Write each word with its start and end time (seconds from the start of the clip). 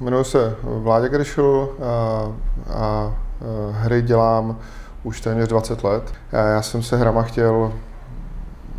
Jmenuji 0.00 0.24
se 0.24 0.56
Vládě 0.62 1.08
Gršel 1.08 1.68
a, 1.82 2.32
a 2.74 3.14
hry 3.70 4.02
dělám 4.02 4.58
už 5.02 5.20
téměř 5.20 5.48
20 5.48 5.84
let. 5.84 6.12
Já 6.32 6.62
jsem 6.62 6.82
se 6.82 6.96
hrama 6.96 7.22
chtěl 7.22 7.72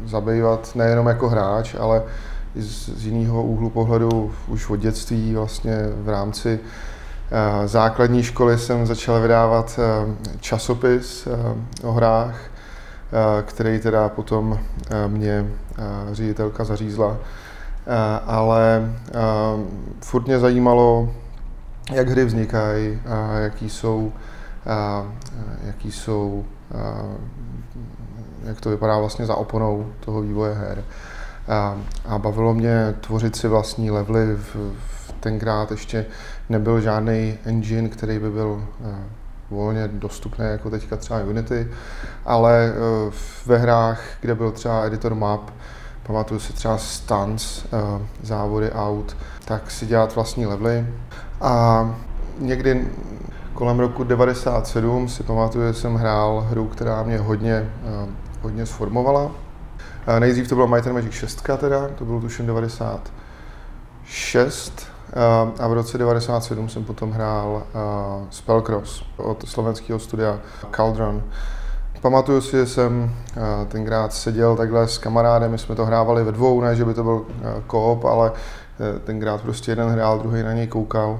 zabývat 0.05 0.75
nejenom 0.75 1.07
jako 1.07 1.29
hráč, 1.29 1.75
ale 1.79 2.03
i 2.55 2.61
z, 2.61 2.89
z 2.89 3.05
jiného 3.05 3.43
úhlu 3.43 3.69
pohledu 3.69 4.31
už 4.47 4.69
od 4.69 4.75
dětství 4.75 5.35
vlastně 5.35 5.77
v 5.95 6.09
rámci 6.09 6.59
základní 7.65 8.23
školy 8.23 8.57
jsem 8.57 8.85
začal 8.85 9.21
vydávat 9.21 9.79
časopis 10.39 11.27
o 11.83 11.91
hrách, 11.91 12.35
který 13.45 13.79
teda 13.79 14.09
potom 14.09 14.59
mě 15.07 15.47
ředitelka 16.11 16.63
zařízla 16.63 17.17
Eh, 17.17 17.50
ale 18.25 18.93
eh, 19.07 19.11
furt 20.01 20.27
mě 20.27 20.39
zajímalo, 20.39 21.09
jak 21.91 22.09
hry 22.09 22.25
vznikají, 22.25 22.99
jaký 23.43 23.69
jsou, 23.69 24.13
a 24.69 25.05
jaký 25.63 25.91
jsou, 25.91 26.45
jak 28.43 28.61
to 28.61 28.69
vypadá 28.69 28.99
vlastně 28.99 29.25
za 29.25 29.35
oponou 29.35 29.87
toho 29.99 30.21
vývoje 30.21 30.53
her. 30.53 30.83
A, 32.07 32.17
bavilo 32.17 32.53
mě 32.53 32.95
tvořit 33.01 33.35
si 33.35 33.47
vlastní 33.47 33.91
levely. 33.91 34.37
Tenkrát 35.19 35.71
ještě 35.71 36.05
nebyl 36.49 36.81
žádný 36.81 37.37
engine, 37.45 37.89
který 37.89 38.19
by 38.19 38.29
byl 38.29 38.63
volně 39.49 39.87
dostupný, 39.87 40.45
jako 40.45 40.69
teďka 40.69 40.97
třeba 40.97 41.19
Unity, 41.19 41.67
ale 42.25 42.73
ve 43.45 43.57
hrách, 43.57 44.01
kde 44.21 44.35
byl 44.35 44.51
třeba 44.51 44.85
editor 44.85 45.15
map, 45.15 45.51
pamatuju 46.03 46.39
si 46.39 46.53
třeba 46.53 46.77
stunts, 46.77 47.65
uh, 47.65 47.69
závody 48.21 48.71
aut, 48.71 49.17
tak 49.45 49.71
si 49.71 49.85
dělat 49.85 50.15
vlastní 50.15 50.45
levely. 50.45 50.87
A 51.41 51.95
někdy 52.39 52.87
kolem 53.53 53.79
roku 53.79 54.03
97 54.03 55.09
si 55.09 55.23
pamatuju, 55.23 55.67
že 55.67 55.73
jsem 55.73 55.95
hrál 55.95 56.47
hru, 56.49 56.67
která 56.67 57.03
mě 57.03 57.17
hodně, 57.17 57.71
uh, 57.83 57.89
hodně 58.41 58.65
sformovala. 58.65 59.23
Uh, 59.23 59.31
nejdřív 60.19 60.47
to 60.47 60.55
bylo 60.55 60.67
Might 60.67 60.87
and 60.87 60.93
Magic 60.93 61.13
6 61.13 61.41
teda, 61.57 61.87
to 61.95 62.05
bylo 62.05 62.21
tuším 62.21 62.45
96. 62.45 64.87
Uh, 65.15 65.21
a 65.59 65.67
v 65.67 65.73
roce 65.73 65.97
97 65.97 66.69
jsem 66.69 66.83
potom 66.83 67.11
hrál 67.11 67.63
Spellcross 68.29 69.03
od 69.17 69.49
slovenského 69.49 69.99
studia 69.99 70.39
Caldron. 70.75 71.23
Pamatuju 72.01 72.41
si, 72.41 72.51
že 72.51 72.65
jsem 72.65 73.11
eh, 73.37 73.65
tenkrát 73.65 74.13
seděl 74.13 74.55
takhle 74.55 74.87
s 74.87 74.97
kamarádem, 74.97 75.51
my 75.51 75.57
jsme 75.57 75.75
to 75.75 75.85
hrávali 75.85 76.23
ve 76.23 76.31
dvou, 76.31 76.61
ne, 76.61 76.75
že 76.75 76.85
by 76.85 76.93
to 76.93 77.03
byl 77.03 77.25
eh, 77.29 77.61
koop, 77.67 78.05
ale 78.05 78.31
eh, 78.31 78.99
tenkrát 78.99 79.41
prostě 79.41 79.71
jeden 79.71 79.89
hrál, 79.89 80.19
druhý 80.19 80.43
na 80.43 80.53
něj 80.53 80.67
koukal. 80.67 81.19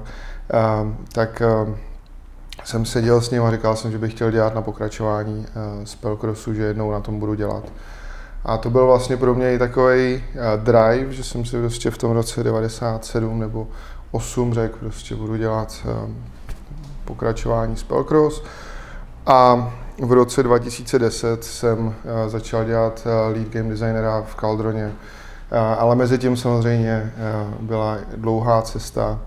Tak 1.12 1.42
jsem 2.64 2.84
seděl 2.84 3.20
s 3.20 3.30
ním 3.30 3.42
a 3.42 3.50
říkal 3.50 3.76
jsem, 3.76 3.90
že 3.90 3.98
bych 3.98 4.12
chtěl 4.12 4.30
dělat 4.30 4.54
na 4.54 4.62
pokračování 4.62 5.46
Spellcrossu, 5.84 6.54
že 6.54 6.62
jednou 6.62 6.92
na 6.92 7.00
tom 7.00 7.18
budu 7.18 7.34
dělat. 7.34 7.64
A 8.44 8.56
to 8.58 8.70
byl 8.70 8.86
vlastně 8.86 9.16
pro 9.16 9.34
mě 9.34 9.54
i 9.54 9.58
takový 9.58 10.24
drive, 10.56 11.12
že 11.12 11.24
jsem 11.24 11.44
si 11.44 11.60
prostě 11.60 11.90
v 11.90 11.98
tom 11.98 12.10
roce 12.10 12.42
97 12.42 13.40
nebo 13.40 13.68
8 14.10 14.54
řekl, 14.54 14.78
prostě 14.80 15.14
budu 15.14 15.36
dělat 15.36 15.86
pokračování 17.04 17.76
Spellcross. 17.76 18.42
A 19.26 19.72
v 19.98 20.12
roce 20.12 20.42
2010 20.42 21.44
jsem 21.44 21.94
eh, 22.04 22.28
začal 22.28 22.64
dělat 22.64 23.06
eh, 23.06 23.32
lead 23.32 23.48
game 23.48 23.68
designera 23.68 24.22
v 24.22 24.36
Caldroně, 24.40 24.92
eh, 25.50 25.58
ale 25.58 25.96
mezi 25.96 26.18
tím 26.18 26.36
samozřejmě 26.36 27.12
byla 27.60 27.98
dlouhá 28.16 28.62
cesta, 28.62 29.20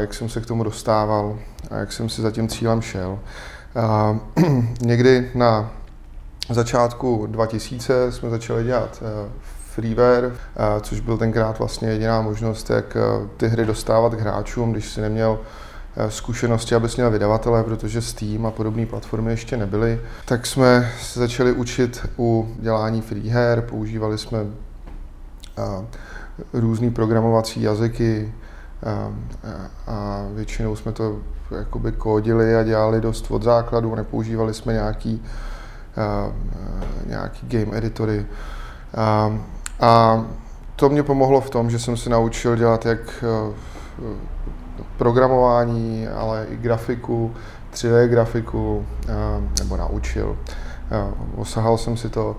jak 0.00 0.14
jsem 0.14 0.28
se 0.28 0.40
k 0.40 0.46
tomu 0.46 0.64
dostával 0.64 1.38
a 1.70 1.76
jak 1.76 1.92
jsem 1.92 2.08
si 2.08 2.22
za 2.22 2.30
tím 2.30 2.48
cílem 2.48 2.82
šel. 2.82 3.18
Někdy 4.80 5.30
na 5.34 5.70
začátku 6.50 7.26
2000 7.26 8.12
jsme 8.12 8.30
začali 8.30 8.64
dělat 8.64 9.02
freeware, 9.70 10.32
což 10.80 11.00
byl 11.00 11.18
tenkrát 11.18 11.58
vlastně 11.58 11.88
jediná 11.88 12.22
možnost, 12.22 12.70
jak 12.70 12.96
ty 13.36 13.48
hry 13.48 13.66
dostávat 13.66 14.14
k 14.14 14.20
hráčům, 14.20 14.72
když 14.72 14.88
si 14.88 15.00
neměl 15.00 15.38
zkušenosti, 16.08 16.74
abys 16.74 16.96
měl 16.96 17.10
vydavatele, 17.10 17.64
protože 17.64 18.02
Steam 18.02 18.46
a 18.46 18.50
podobné 18.50 18.86
platformy 18.86 19.30
ještě 19.30 19.56
nebyly. 19.56 20.00
Tak 20.24 20.46
jsme 20.46 20.92
se 21.00 21.20
začali 21.20 21.52
učit 21.52 22.06
u 22.18 22.54
dělání 22.58 23.00
freeher, 23.02 23.60
používali 23.60 24.18
jsme 24.18 24.38
eh, 25.58 25.62
různé 26.52 26.90
programovací 26.90 27.62
jazyky 27.62 28.32
a, 28.82 29.12
eh, 29.44 29.70
a 29.86 30.26
většinou 30.34 30.76
jsme 30.76 30.92
to 30.92 31.18
jakoby 31.58 31.92
kódili 31.92 32.56
a 32.56 32.62
dělali 32.62 33.00
dost 33.00 33.30
od 33.30 33.42
základu, 33.42 33.94
nepoužívali 33.94 34.54
jsme 34.54 34.72
nějaký, 34.72 35.22
a, 35.96 36.32
nějaký 37.06 37.46
game 37.46 37.78
editory. 37.78 38.26
A, 38.96 39.38
a 39.80 40.24
to 40.76 40.88
mě 40.88 41.02
pomohlo 41.02 41.40
v 41.40 41.50
tom, 41.50 41.70
že 41.70 41.78
jsem 41.78 41.96
se 41.96 42.10
naučil 42.10 42.56
dělat 42.56 42.86
jak 42.86 43.24
programování, 45.00 46.08
ale 46.08 46.46
i 46.50 46.56
grafiku, 46.56 47.34
3D 47.72 48.08
grafiku, 48.08 48.86
nebo 49.58 49.76
naučil. 49.76 50.36
Osahal 51.36 51.78
jsem 51.78 51.96
si 51.96 52.08
to 52.08 52.36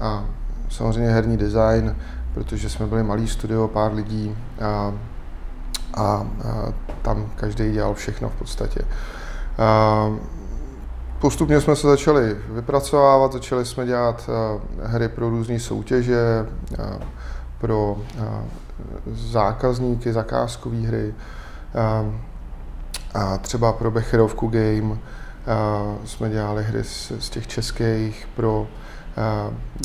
a 0.00 0.24
samozřejmě 0.68 1.10
herní 1.10 1.36
design, 1.36 1.96
protože 2.34 2.70
jsme 2.70 2.86
byli 2.86 3.02
malý 3.02 3.28
studio, 3.28 3.68
pár 3.68 3.94
lidí 3.94 4.36
a, 4.62 4.92
a, 5.94 6.02
a 6.02 6.26
tam 7.02 7.30
každý 7.36 7.72
dělal 7.72 7.94
všechno 7.94 8.28
v 8.28 8.34
podstatě. 8.34 8.80
A 9.58 10.10
postupně 11.18 11.60
jsme 11.60 11.76
se 11.76 11.86
začali 11.86 12.36
vypracovávat, 12.48 13.32
začali 13.32 13.64
jsme 13.64 13.86
dělat 13.86 14.30
hry 14.82 15.08
pro 15.08 15.30
různé 15.30 15.60
soutěže, 15.60 16.46
pro 17.58 17.96
zákazníky, 19.12 20.12
zakázkové 20.12 20.76
hry. 20.76 21.14
A 21.14 21.43
třeba 23.40 23.72
pro 23.72 23.90
Becherovku 23.90 24.48
Game 24.48 24.98
jsme 26.04 26.30
dělali 26.30 26.64
hry 26.64 26.84
z, 26.84 27.12
z 27.18 27.30
těch 27.30 27.46
českých 27.46 28.28
pro 28.36 28.66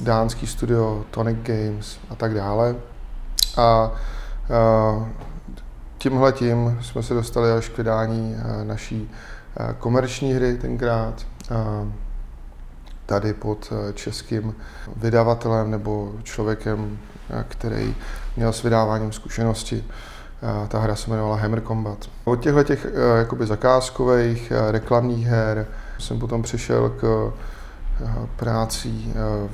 dánský 0.03 0.47
studio 0.47 1.03
Tonic 1.11 1.37
Games 1.43 1.99
a 2.09 2.15
tak 2.15 2.33
dále. 2.33 2.75
A 3.57 3.91
tímhle 5.97 6.31
tím 6.31 6.77
jsme 6.81 7.03
se 7.03 7.13
dostali 7.13 7.51
až 7.51 7.69
k 7.69 7.77
vydání 7.77 8.35
naší 8.63 9.11
komerční 9.79 10.33
hry 10.33 10.57
tenkrát 10.57 11.25
tady 13.05 13.33
pod 13.33 13.73
českým 13.93 14.55
vydavatelem 14.95 15.71
nebo 15.71 16.13
člověkem, 16.23 16.97
který 17.47 17.95
měl 18.37 18.53
s 18.53 18.63
vydáváním 18.63 19.11
zkušenosti. 19.11 19.83
Ta 20.67 20.79
hra 20.79 20.95
se 20.95 21.09
jmenovala 21.09 21.35
Hammer 21.35 21.61
Combat. 21.61 22.09
Od 22.23 22.35
těchto 22.35 22.63
těch 22.63 22.85
eh, 22.85 23.17
jakoby 23.17 23.45
zakázkových 23.45 24.51
eh, 24.51 24.71
reklamních 24.71 25.27
her 25.27 25.67
jsem 25.97 26.19
potom 26.19 26.41
přišel 26.41 26.89
k 26.89 27.31
eh, 28.05 28.27
práci 28.35 28.93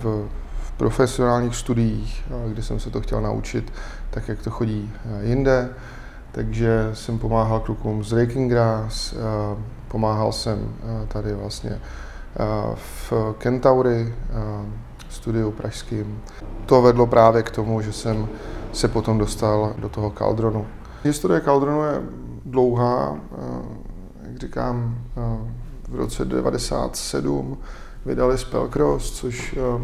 v, 0.01 0.27
v 0.61 0.71
profesionálních 0.71 1.55
studiích, 1.55 2.25
kde 2.47 2.63
jsem 2.63 2.79
se 2.79 2.89
to 2.89 3.01
chtěl 3.01 3.21
naučit 3.21 3.73
tak, 4.09 4.27
jak 4.27 4.41
to 4.41 4.49
chodí 4.49 4.91
jinde. 5.21 5.69
Takže 6.31 6.89
jsem 6.93 7.19
pomáhal 7.19 7.59
klukům 7.59 8.03
z 8.03 8.13
Raking 8.13 8.51
Grass, 8.51 9.13
pomáhal 9.87 10.31
jsem 10.31 10.75
tady 11.07 11.33
vlastně 11.33 11.79
v 12.75 13.13
Kentaury, 13.37 14.13
studiu 15.09 15.51
pražským. 15.51 16.21
To 16.65 16.81
vedlo 16.81 17.07
právě 17.07 17.43
k 17.43 17.51
tomu, 17.51 17.81
že 17.81 17.93
jsem 17.93 18.27
se 18.75 18.87
potom 18.87 19.17
dostal 19.17 19.73
do 19.77 19.89
toho 19.89 20.11
Caldronu. 20.17 20.67
Historie 21.03 21.41
Caldronu 21.41 21.83
je 21.83 22.01
dlouhá, 22.45 23.17
eh, 23.17 24.27
jak 24.27 24.37
říkám, 24.37 24.97
eh, 25.17 25.51
v 25.89 25.95
roce 25.95 26.25
1997 26.25 27.57
vydali 28.05 28.37
Spellcross, 28.37 29.11
což 29.11 29.55
eh, 29.57 29.83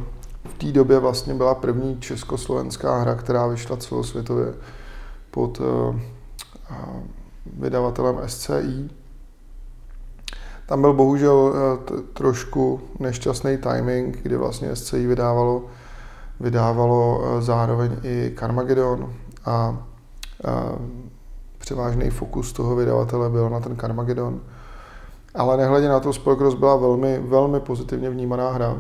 v 0.50 0.54
té 0.54 0.72
době 0.72 1.00
vlastně 1.00 1.34
byla 1.34 1.56
první 1.56 2.00
československá 2.00 3.00
hra, 3.00 3.16
která 3.16 3.48
vyšla 3.48 3.78
celosvětově 3.78 4.54
pod 5.32 5.62
vydavatelem 7.60 8.20
SCI. 8.26 8.90
Tam 10.66 10.82
byl 10.82 10.94
bohužel 10.94 11.54
trošku 12.14 12.82
nešťastný 13.00 13.58
timing, 13.58 14.18
kdy 14.18 14.36
vlastně 14.38 14.76
SCI 14.76 15.08
vydávalo 15.08 15.66
vydávalo 16.42 17.22
eh, 17.24 17.42
zároveň 17.42 17.92
i 18.04 18.36
Carmageddon 18.40 19.14
a, 19.46 19.52
a 19.52 19.78
převážný 21.58 22.10
fokus 22.10 22.54
toho 22.54 22.76
vydavatele 22.76 23.30
byl 23.30 23.50
na 23.50 23.60
ten 23.60 23.78
Carmageddon. 23.78 24.40
Ale 25.36 25.58
nehledě 25.58 25.90
na 25.90 26.00
to, 26.00 26.14
Spellcross 26.14 26.56
byla 26.56 26.76
velmi, 26.76 27.20
velmi 27.20 27.60
pozitivně 27.60 28.10
vnímaná 28.10 28.52
hra. 28.52 28.78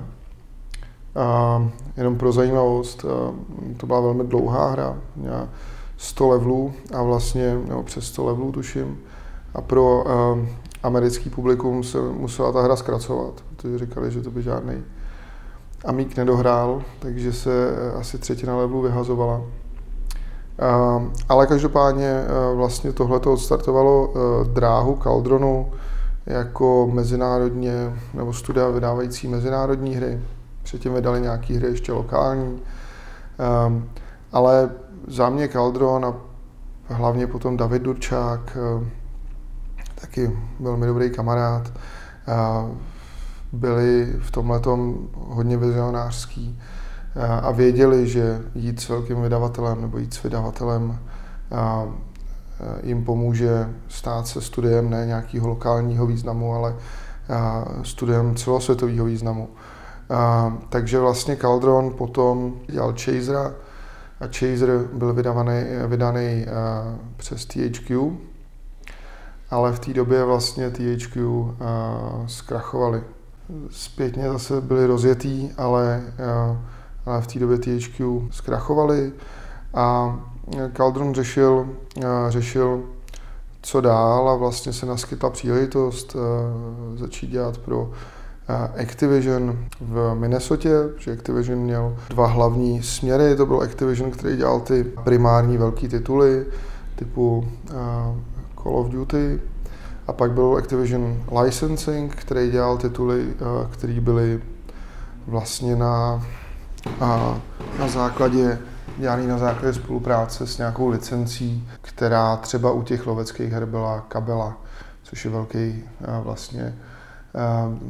A 1.15 1.61
jenom 1.97 2.17
pro 2.17 2.31
zajímavost, 2.31 3.05
eh, 3.05 3.75
to 3.77 3.87
byla 3.87 3.99
velmi 3.99 4.23
dlouhá 4.23 4.69
hra, 4.69 4.97
měla 5.15 5.47
100 5.97 6.29
levelů 6.29 6.73
a 6.93 7.03
vlastně, 7.03 7.57
nebo 7.67 7.83
přes 7.83 8.07
100 8.07 8.25
levelů 8.25 8.51
tuším. 8.51 8.99
A 9.53 9.61
pro 9.61 10.03
uh, 10.03 10.45
americký 10.83 11.29
publikum 11.29 11.83
se 11.83 12.01
musela 12.01 12.51
ta 12.51 12.61
hra 12.61 12.75
zkracovat, 12.75 13.33
protože 13.49 13.77
říkali, 13.77 14.11
že 14.11 14.21
to 14.21 14.31
by 14.31 14.43
žádný 14.43 14.83
Amík 15.85 16.17
nedohrál, 16.17 16.81
takže 16.99 17.33
se 17.33 17.51
asi 17.99 18.17
třetina 18.17 18.57
levelu 18.57 18.81
vyhazovala. 18.81 19.41
Ale 21.29 21.47
každopádně 21.47 22.23
uh, 22.51 22.57
vlastně 22.57 22.91
tohle 22.93 23.19
to 23.19 23.33
odstartovalo 23.33 24.07
uh, 24.07 24.47
dráhu 24.47 24.99
Caldronu 25.03 25.71
jako 26.25 26.89
mezinárodně, 26.93 27.93
nebo 28.13 28.33
studia 28.33 28.69
vydávající 28.69 29.27
mezinárodní 29.27 29.95
hry. 29.95 30.19
Předtím 30.63 30.93
vydali 30.93 31.21
nějaké 31.21 31.53
hry 31.53 31.67
ještě 31.67 31.91
lokální. 31.91 32.61
Um, 33.67 33.89
ale 34.31 34.69
za 35.07 35.29
mě 35.29 35.47
Caldron 35.47 36.05
a 36.05 36.13
hlavně 36.87 37.27
potom 37.27 37.57
David 37.57 37.81
Durčák, 37.81 38.57
taky 40.01 40.37
velmi 40.59 40.85
dobrý 40.85 41.09
kamarád, 41.09 41.71
byli 43.51 44.13
v 44.21 44.31
tomhle 44.31 44.61
hodně 45.13 45.57
vizionářský 45.57 46.59
uh, 47.15 47.23
a 47.23 47.51
věděli, 47.51 48.07
že 48.07 48.41
jít 48.55 48.79
s 48.79 48.89
velkým 48.89 49.21
vydavatelem 49.21 49.81
nebo 49.81 49.97
jít 49.97 50.13
s 50.13 50.23
vydavatelem 50.23 50.99
jim 52.83 53.05
pomůže 53.05 53.69
stát 53.87 54.27
se 54.27 54.41
studiem 54.41 54.89
ne 54.89 55.05
nějakého 55.05 55.47
lokálního 55.47 56.05
významu, 56.05 56.53
ale 56.53 56.75
studiem 57.83 58.35
celosvětového 58.35 59.05
významu. 59.05 59.49
Takže 60.69 60.99
vlastně 60.99 61.35
Caldron 61.35 61.91
potom 61.91 62.53
dělal 62.67 62.93
Chasera 62.93 63.53
a 64.19 64.25
Chaser 64.25 64.69
byl 64.93 65.13
vydávaný, 65.13 65.63
vydaný 65.87 66.45
přes 67.17 67.45
THQ, 67.45 68.17
ale 69.49 69.71
v 69.71 69.79
té 69.79 69.93
době 69.93 70.23
vlastně 70.23 70.69
THQ 70.69 71.21
zkrachovali. 72.27 73.03
Zpětně 73.69 74.29
zase 74.29 74.61
byli 74.61 74.85
rozjetý, 74.85 75.49
ale, 75.57 76.03
ale 77.05 77.21
v 77.21 77.27
té 77.27 77.39
době 77.39 77.57
THQ 77.57 78.27
zkrachovali 78.31 79.13
a 79.73 80.19
Caldron 80.73 81.13
řešil, 81.13 81.69
eh, 81.97 82.03
řešil, 82.29 82.83
co 83.61 83.81
dál 83.81 84.29
a 84.29 84.35
vlastně 84.35 84.73
se 84.73 84.85
naskytla 84.85 85.29
příležitost 85.29 86.15
eh, 86.15 86.97
začít 86.97 87.29
dělat 87.29 87.57
pro 87.57 87.91
eh, 88.49 88.81
Activision 88.83 89.57
v 89.81 90.15
Minnesota, 90.15 90.69
že 90.97 91.11
Activision 91.11 91.59
měl 91.59 91.97
dva 92.09 92.27
hlavní 92.27 92.83
směry. 92.83 93.35
To 93.35 93.45
byl 93.45 93.61
Activision, 93.61 94.11
který 94.11 94.37
dělal 94.37 94.59
ty 94.59 94.83
primární 94.83 95.57
velké 95.57 95.87
tituly 95.87 96.45
typu 96.95 97.47
Call 98.63 98.75
of 98.77 98.89
Duty 98.89 99.39
a 100.07 100.13
pak 100.13 100.31
byl 100.31 100.57
Activision 100.57 101.23
Licensing, 101.41 102.15
který 102.15 102.51
dělal 102.51 102.77
tituly, 102.77 103.33
které 103.71 104.01
byly 104.01 104.41
vlastně 105.27 105.75
na, 105.75 106.25
na 107.79 107.87
základě 107.87 108.59
dělaný 108.97 109.27
na 109.27 109.37
základě 109.37 109.73
spolupráce 109.73 110.47
s 110.47 110.57
nějakou 110.57 110.87
licencí, 110.87 111.67
která 111.81 112.35
třeba 112.35 112.71
u 112.71 112.83
těch 112.83 113.07
loveckých 113.07 113.51
her 113.51 113.65
byla 113.65 114.05
Kabela, 114.07 114.57
což 115.03 115.25
je 115.25 115.31
velký 115.31 115.57
eh, 115.57 116.21
vlastně 116.23 116.61
eh, 116.63 116.73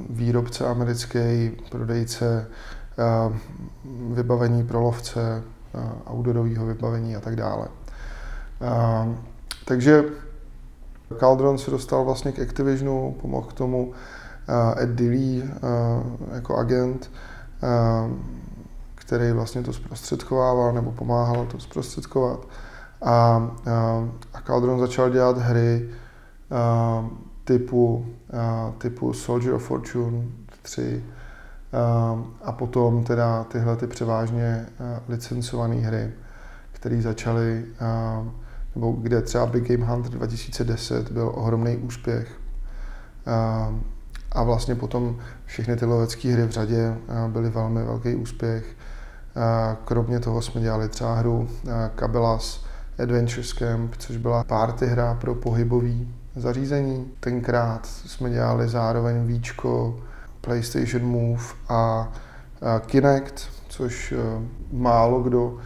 výrobce 0.09 0.67
americký, 0.67 1.51
prodejce 1.69 2.47
eh, 2.99 3.39
vybavení 4.13 4.63
pro 4.63 4.81
lovce, 4.81 5.43
outdoorového 6.13 6.65
vybavení 6.65 7.15
a 7.15 7.19
tak 7.19 7.35
dále. 7.35 7.67
Takže 9.65 10.03
Caldron 11.19 11.57
se 11.57 11.71
dostal 11.71 12.05
vlastně 12.05 12.31
k 12.31 12.39
Activisionu, 12.39 13.15
pomohl 13.21 13.47
k 13.47 13.53
tomu 13.53 13.93
Ed 14.81 14.89
Dilly 14.89 15.43
jako 16.33 16.57
agent, 16.57 17.11
který 18.95 19.31
vlastně 19.31 19.63
to 19.63 19.73
zprostředkovával 19.73 20.73
nebo 20.73 20.91
pomáhal 20.91 21.45
to 21.45 21.59
zprostředkovat. 21.59 22.47
A, 23.01 23.11
a, 24.33 24.41
Caldron 24.47 24.79
začal 24.79 25.09
dělat 25.09 25.37
hry 25.37 25.89
typu, 27.43 28.05
typu 28.77 29.13
Soldier 29.13 29.53
of 29.53 29.63
Fortune 29.63 30.23
3 30.61 31.03
a, 32.43 32.51
potom 32.51 33.03
teda 33.03 33.43
tyhle 33.43 33.75
ty 33.75 33.87
převážně 33.87 34.65
licencované 35.07 35.75
hry, 35.75 36.13
které 36.71 37.01
začaly, 37.01 37.65
nebo 38.75 38.91
kde 38.91 39.21
třeba 39.21 39.45
Big 39.45 39.71
Game 39.71 39.85
Hunter 39.85 40.11
2010 40.11 41.11
byl 41.11 41.31
ohromný 41.35 41.77
úspěch. 41.77 42.39
A, 44.31 44.43
vlastně 44.43 44.75
potom 44.75 45.19
všechny 45.45 45.75
ty 45.75 45.85
lovecké 45.85 46.29
hry 46.29 46.45
v 46.45 46.51
řadě 46.51 46.97
byly 47.27 47.49
velmi 47.49 47.83
velký 47.83 48.15
úspěch. 48.15 48.65
Kromě 49.85 50.19
toho 50.19 50.41
jsme 50.41 50.61
dělali 50.61 50.89
třeba 50.89 51.15
hru 51.15 51.49
Kabelas 51.95 52.65
Adventures 52.99 53.53
Camp, 53.53 53.95
což 53.97 54.17
byla 54.17 54.43
party 54.43 54.85
hra 54.85 55.17
pro 55.21 55.35
pohybový 55.35 56.15
zařízení. 56.35 57.11
Tenkrát 57.19 57.85
jsme 57.85 58.29
dělali 58.29 58.67
zároveň 58.67 59.25
víčko 59.25 59.99
PlayStation 60.41 61.03
Move 61.03 61.43
a 61.69 62.11
Kinect, 62.85 63.49
což 63.69 64.11
e, 64.11 64.17
málo 64.71 65.21
kdo 65.21 65.57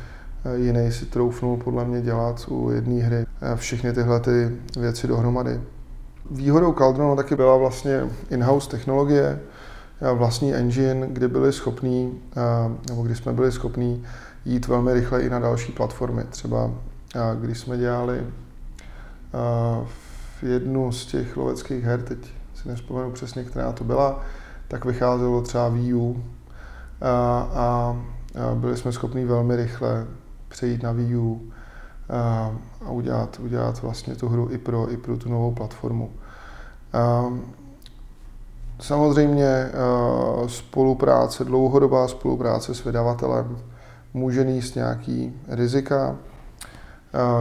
jiný 0.56 0.92
si 0.92 1.06
troufnul 1.06 1.58
podle 1.58 1.86
mě 1.86 2.02
dělat 2.02 2.46
u 2.48 2.72
jedné 2.72 3.04
hry. 3.04 3.26
E, 3.42 3.56
všechny 3.56 3.94
tyhle 3.94 4.20
ty 4.20 4.52
věci 4.80 5.08
dohromady. 5.08 5.62
Výhodou 6.32 6.74
Caldronu 6.74 7.16
taky 7.16 7.36
byla 7.36 7.58
vlastně 7.58 8.10
in-house 8.30 8.70
technologie, 8.70 9.40
vlastní 10.14 10.54
engine, 10.54 11.08
kdy 11.08 11.28
byli 11.28 11.54
schopní, 11.54 12.22
nebo 12.90 13.02
kdy 13.02 13.16
jsme 13.16 13.34
byli 13.34 13.52
schopní 13.52 14.04
jít 14.46 14.68
velmi 14.68 14.94
rychle 14.94 15.22
i 15.22 15.30
na 15.30 15.40
další 15.40 15.72
platformy. 15.72 16.24
Třeba 16.30 16.72
když 17.42 17.60
jsme 17.60 17.78
dělali 17.78 18.24
v 20.40 20.44
jednu 20.44 20.92
z 20.92 21.06
těch 21.06 21.38
loveckých 21.38 21.84
her, 21.84 22.02
teď 22.02 22.18
si 22.54 22.70
nespomenu 22.70 23.12
přesně, 23.12 23.44
která 23.44 23.72
to 23.72 23.84
byla, 23.84 24.22
tak 24.68 24.86
vycházelo 24.86 25.42
třeba 25.42 25.70
Wii 25.70 25.94
U 25.94 26.24
a, 27.02 27.48
a 27.56 27.96
byli 28.56 28.78
jsme 28.78 28.92
schopni 28.92 29.26
velmi 29.26 29.56
rychle 29.56 30.08
přejít 30.56 30.84
na 30.84 30.92
Wii 30.92 31.18
U 31.18 31.52
a, 32.10 32.52
a 32.86 32.90
udělat, 32.90 33.40
udělat 33.40 33.82
vlastně 33.82 34.16
tu 34.16 34.30
hru 34.30 34.48
i 34.52 34.58
pro, 34.58 34.92
i 34.92 34.98
pro 34.98 35.18
tu 35.18 35.30
novou 35.30 35.52
platformu. 35.52 36.12
A, 36.94 37.26
Samozřejmě 38.80 39.72
spolupráce, 40.48 41.44
dlouhodobá 41.44 42.08
spolupráce 42.08 42.76
s 42.76 42.84
vydavatelem 42.84 43.58
může 44.14 44.44
níst 44.44 44.76
nějaký 44.76 45.34
rizika, 45.48 46.16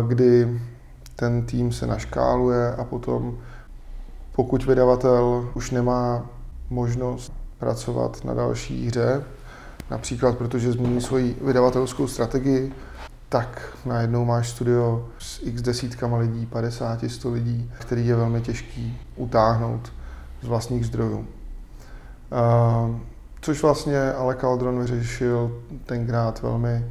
kdy 0.07 0.61
ten 1.17 1.47
tým 1.47 1.73
se 1.73 1.87
naškáluje 1.87 2.75
a 2.75 2.85
potom, 2.85 3.39
pokud 4.37 4.67
vydavatel 4.67 5.51
už 5.55 5.71
nemá 5.71 6.27
možnost 6.71 7.33
pracovat 7.59 8.25
na 8.25 8.35
další 8.35 8.87
hře, 8.87 9.25
například 9.91 10.39
protože 10.39 10.73
změní 10.73 11.01
svoji 11.01 11.37
vydavatelskou 11.43 12.07
strategii, 12.07 12.73
tak 13.35 13.79
najednou 13.85 14.25
máš 14.25 14.49
studio 14.49 15.09
s 15.19 15.41
x 15.43 15.63
desítkama 15.63 16.19
lidí, 16.19 16.47
50, 16.47 17.05
100 17.09 17.31
lidí, 17.31 17.71
který 17.79 18.07
je 18.07 18.17
velmi 18.17 18.41
těžký 18.41 19.01
utáhnout 19.17 19.93
z 20.43 20.47
vlastních 20.47 20.87
zdrojů. 20.87 21.27
Což 23.41 23.63
vlastně 23.63 24.13
ale 24.13 24.35
Caldron 24.35 24.81
vyřešil 24.81 25.63
tenkrát 25.87 26.43
velmi 26.43 26.87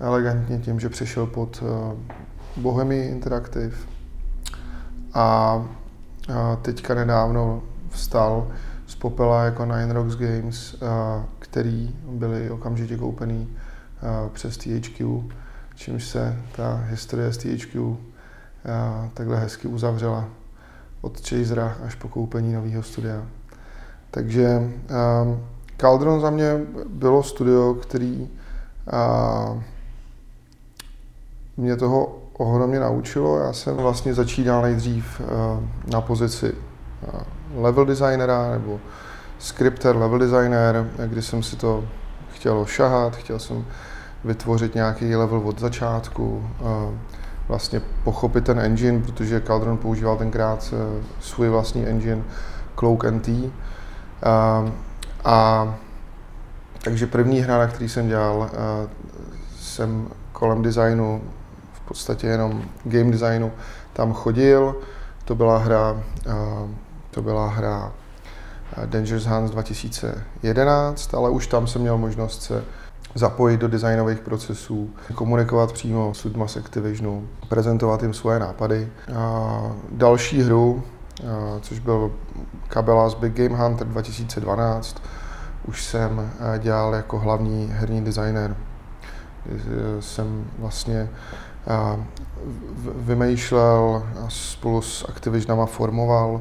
elegantně 0.00 0.58
tím, 0.58 0.80
že 0.80 0.88
přešel 0.88 1.26
pod 1.26 1.62
eh, 1.62 1.96
Bohemy 2.56 3.06
Interactive 3.06 3.76
a 5.14 5.64
teďka 6.62 6.94
nedávno 6.94 7.62
vstal 7.90 8.48
z 8.86 8.94
popela 8.94 9.44
jako 9.44 9.64
Nine 9.64 9.92
Rocks 9.92 10.16
Games, 10.16 10.76
který 11.38 11.96
byly 12.10 12.50
okamžitě 12.50 12.96
koupený 12.96 13.48
přes 14.32 14.56
THQ, 14.56 15.22
čímž 15.80 16.04
se 16.04 16.36
ta 16.56 16.84
historie 16.88 17.32
z 17.32 17.36
THQ 17.36 17.96
takhle 19.14 19.36
hezky 19.36 19.68
uzavřela 19.68 20.28
od 21.00 21.28
Chasera 21.28 21.76
až 21.86 21.94
po 21.94 22.08
koupení 22.08 22.52
nového 22.52 22.82
studia. 22.82 23.22
Takže 24.10 24.58
um, 24.58 25.46
Caldron 25.76 26.20
za 26.20 26.30
mě 26.30 26.60
bylo 26.88 27.22
studio, 27.22 27.74
který 27.74 28.28
uh, 28.92 29.62
mě 31.56 31.76
toho 31.76 32.18
ohromně 32.32 32.80
naučilo. 32.80 33.38
Já 33.38 33.52
jsem 33.52 33.76
vlastně 33.76 34.14
začínal 34.14 34.62
nejdřív 34.62 35.20
na 35.86 36.00
pozici 36.00 36.54
level 37.54 37.84
designera 37.84 38.50
nebo 38.50 38.80
scripter, 39.38 39.96
level 39.96 40.18
designer, 40.18 40.90
kdy 41.06 41.22
jsem 41.22 41.42
si 41.42 41.56
to 41.56 41.84
chtěl 42.32 42.66
šahat, 42.66 43.16
chtěl 43.16 43.38
jsem 43.38 43.64
vytvořit 44.24 44.74
nějaký 44.74 45.16
level 45.16 45.38
od 45.38 45.60
začátku, 45.60 46.50
vlastně 47.48 47.80
pochopit 48.04 48.44
ten 48.44 48.60
engine, 48.60 49.02
protože 49.02 49.40
Caldron 49.40 49.78
používal 49.78 50.16
tenkrát 50.16 50.74
svůj 51.20 51.48
vlastní 51.48 51.86
engine 51.86 52.22
Cloak 52.78 53.04
NT. 53.04 53.28
A, 54.22 54.64
a 55.24 55.74
takže 56.84 57.06
první 57.06 57.40
hra, 57.40 57.58
na 57.58 57.66
který 57.66 57.88
jsem 57.88 58.08
dělal, 58.08 58.50
jsem 59.60 60.08
kolem 60.32 60.62
designu, 60.62 61.22
v 61.72 61.80
podstatě 61.80 62.26
jenom 62.26 62.62
game 62.84 63.10
designu, 63.10 63.52
tam 63.92 64.12
chodil. 64.12 64.76
To 65.24 65.34
byla 65.34 65.58
hra, 65.58 66.02
to 67.10 67.22
byla 67.22 67.48
hra 67.48 67.92
Dangerous 68.86 69.24
Hands 69.24 69.50
2011, 69.50 71.14
ale 71.14 71.30
už 71.30 71.46
tam 71.46 71.66
jsem 71.66 71.82
měl 71.82 71.98
možnost 71.98 72.42
se 72.42 72.64
zapojit 73.14 73.60
do 73.60 73.68
designových 73.68 74.20
procesů, 74.20 74.90
komunikovat 75.14 75.72
přímo 75.72 76.14
s 76.14 76.24
lidmi 76.24 76.44
z 76.46 76.56
Activisionu, 76.56 77.28
prezentovat 77.48 78.02
jim 78.02 78.14
svoje 78.14 78.38
nápady. 78.38 78.88
A 79.16 79.72
další 79.90 80.42
hru, 80.42 80.82
což 81.60 81.78
byl 81.78 82.12
Kabelas 82.68 83.14
Big 83.14 83.34
Game 83.34 83.56
Hunter 83.56 83.86
2012, 83.86 85.02
už 85.68 85.84
jsem 85.84 86.32
dělal 86.58 86.94
jako 86.94 87.18
hlavní 87.18 87.70
herní 87.72 88.04
designer. 88.04 88.56
Jsem 90.00 90.44
vlastně 90.58 91.08
vymýšlel 92.94 94.02
a 94.26 94.28
spolu 94.28 94.82
s 94.82 95.08
Activisionama 95.08 95.66
formoval, 95.66 96.40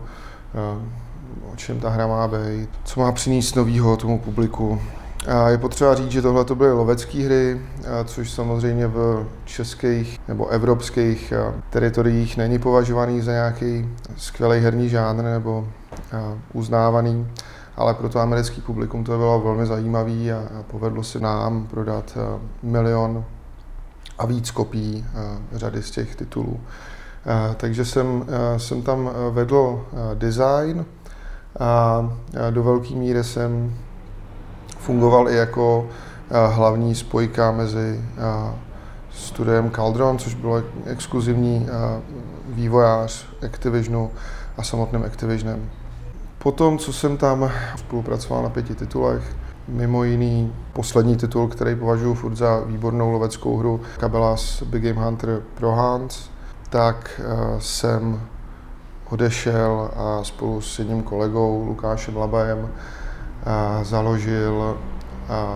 o 1.54 1.56
čem 1.56 1.80
ta 1.80 1.90
hra 1.90 2.08
má 2.08 2.28
být, 2.28 2.70
co 2.84 3.00
má 3.00 3.12
přinést 3.12 3.56
novýho 3.56 3.98
tomu 3.98 4.20
publiku. 4.20 4.82
A 5.28 5.50
je 5.50 5.58
potřeba 5.58 5.96
říct, 5.96 6.12
že 6.12 6.22
tohle 6.22 6.46
to 6.46 6.56
byly 6.56 6.72
lovecké 6.72 7.18
hry, 7.18 7.62
což 8.06 8.32
samozřejmě 8.32 8.88
v 8.88 9.26
českých 9.46 10.20
nebo 10.28 10.48
evropských 10.48 11.34
teritoriích 11.70 12.38
není 12.38 12.60
považovaný 12.60 13.22
za 13.22 13.32
nějaký 13.32 13.90
skvělý 14.18 14.60
herní 14.60 14.90
žánr 14.90 15.24
nebo 15.24 15.68
uznávaný, 16.54 17.28
ale 17.78 17.94
pro 17.94 18.10
to 18.10 18.20
americký 18.20 18.62
publikum 18.62 19.04
to 19.04 19.18
bylo 19.18 19.42
velmi 19.42 19.66
zajímavý 19.66 20.32
a 20.32 20.44
povedlo 20.72 21.04
se 21.04 21.20
nám 21.20 21.68
prodat 21.68 22.18
milion 22.64 23.24
a 24.18 24.26
víc 24.26 24.52
kopií 24.52 25.06
řady 25.52 25.84
z 25.84 25.92
těch 25.92 26.16
titulů. 26.16 26.60
Takže 27.58 27.86
jsem, 27.86 28.26
jsem 28.58 28.82
tam 28.82 29.10
vedl 29.32 29.86
design 30.14 30.86
a 31.60 32.02
do 32.50 32.64
velké 32.64 32.96
míry 32.96 33.24
jsem 33.24 33.76
fungoval 34.80 35.30
i 35.30 35.36
jako 35.36 35.88
hlavní 36.48 36.96
spojka 36.96 37.52
mezi 37.52 38.02
studiem 39.12 39.72
Caldron, 39.72 40.18
což 40.18 40.34
bylo 40.34 40.64
exkluzivní 40.86 41.68
vývojář 42.50 43.26
Activisionu 43.46 44.12
a 44.58 44.64
samotným 44.64 45.04
Activisionem. 45.04 45.70
Potom, 46.44 46.78
co 46.78 46.94
jsem 46.94 47.18
tam 47.18 47.52
spolupracoval 47.76 48.44
na 48.44 48.50
pěti 48.50 48.76
titulech, 48.76 49.36
mimo 49.68 50.04
jiný 50.04 50.54
poslední 50.74 51.18
titul, 51.18 51.48
který 51.48 51.76
považuji 51.76 52.14
furt 52.14 52.36
za 52.36 52.60
výbornou 52.60 53.12
loveckou 53.12 53.58
hru, 53.58 53.82
Kabelas 53.98 54.64
Big 54.64 54.84
Game 54.84 55.06
Hunter 55.06 55.42
Pro 55.56 55.72
Hans, 55.72 56.30
tak 56.70 57.22
jsem 57.60 58.22
odešel 59.10 59.92
a 59.96 60.24
spolu 60.24 60.62
s 60.62 60.80
jedním 60.80 61.04
kolegou 61.04 61.66
Lukášem 61.66 62.18
Labajem 62.18 62.70
založil 63.82 64.78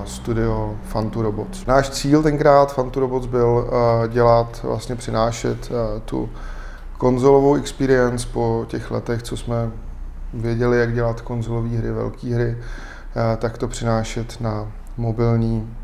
studio 0.06 0.76
Fantu 0.84 1.22
Robots. 1.22 1.66
Náš 1.66 1.90
cíl 1.90 2.24
tenkrát 2.24 2.74
Fantu 2.74 3.00
Robots 3.00 3.28
byl 3.28 3.70
dělat, 4.08 4.60
vlastně 4.64 4.96
přinášet 4.96 5.72
tu 6.06 6.30
konzolovou 6.98 7.56
experience 7.56 8.28
po 8.34 8.66
těch 8.68 8.92
letech, 8.92 9.24
co 9.24 9.38
jsme 9.38 9.72
věděli, 10.34 10.80
jak 10.80 10.94
dělat 10.94 11.22
konzolové 11.22 11.70
hry, 11.70 11.92
velké 11.92 12.28
hry, 12.28 12.58
tak 13.38 13.58
to 13.58 13.68
přinášet 13.68 14.42
na 14.42 14.72
mobilní, 14.98 15.76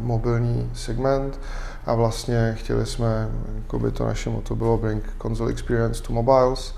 mobilní 0.00 0.70
segment 0.74 1.40
a 1.86 1.94
vlastně 1.94 2.54
chtěli 2.58 2.86
jsme, 2.86 3.30
jako 3.56 3.78
by 3.78 3.90
to 3.90 4.06
naše 4.06 4.30
moto 4.30 4.54
bylo 4.54 4.78
Bring 4.78 5.04
Console 5.22 5.50
Experience 5.50 6.02
to 6.02 6.12
Mobiles, 6.12 6.74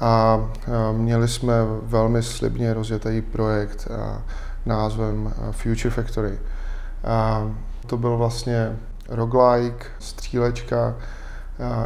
a, 0.00 0.40
měli 0.92 1.28
jsme 1.28 1.54
velmi 1.82 2.22
slibně 2.22 2.74
rozjetý 2.74 3.20
projekt 3.20 3.88
názvem 4.66 5.32
Future 5.50 5.90
Factory. 5.90 6.38
To 7.86 7.96
byl 7.96 8.16
vlastně 8.16 8.76
roguelike, 9.08 9.84
střílečka, 9.98 10.94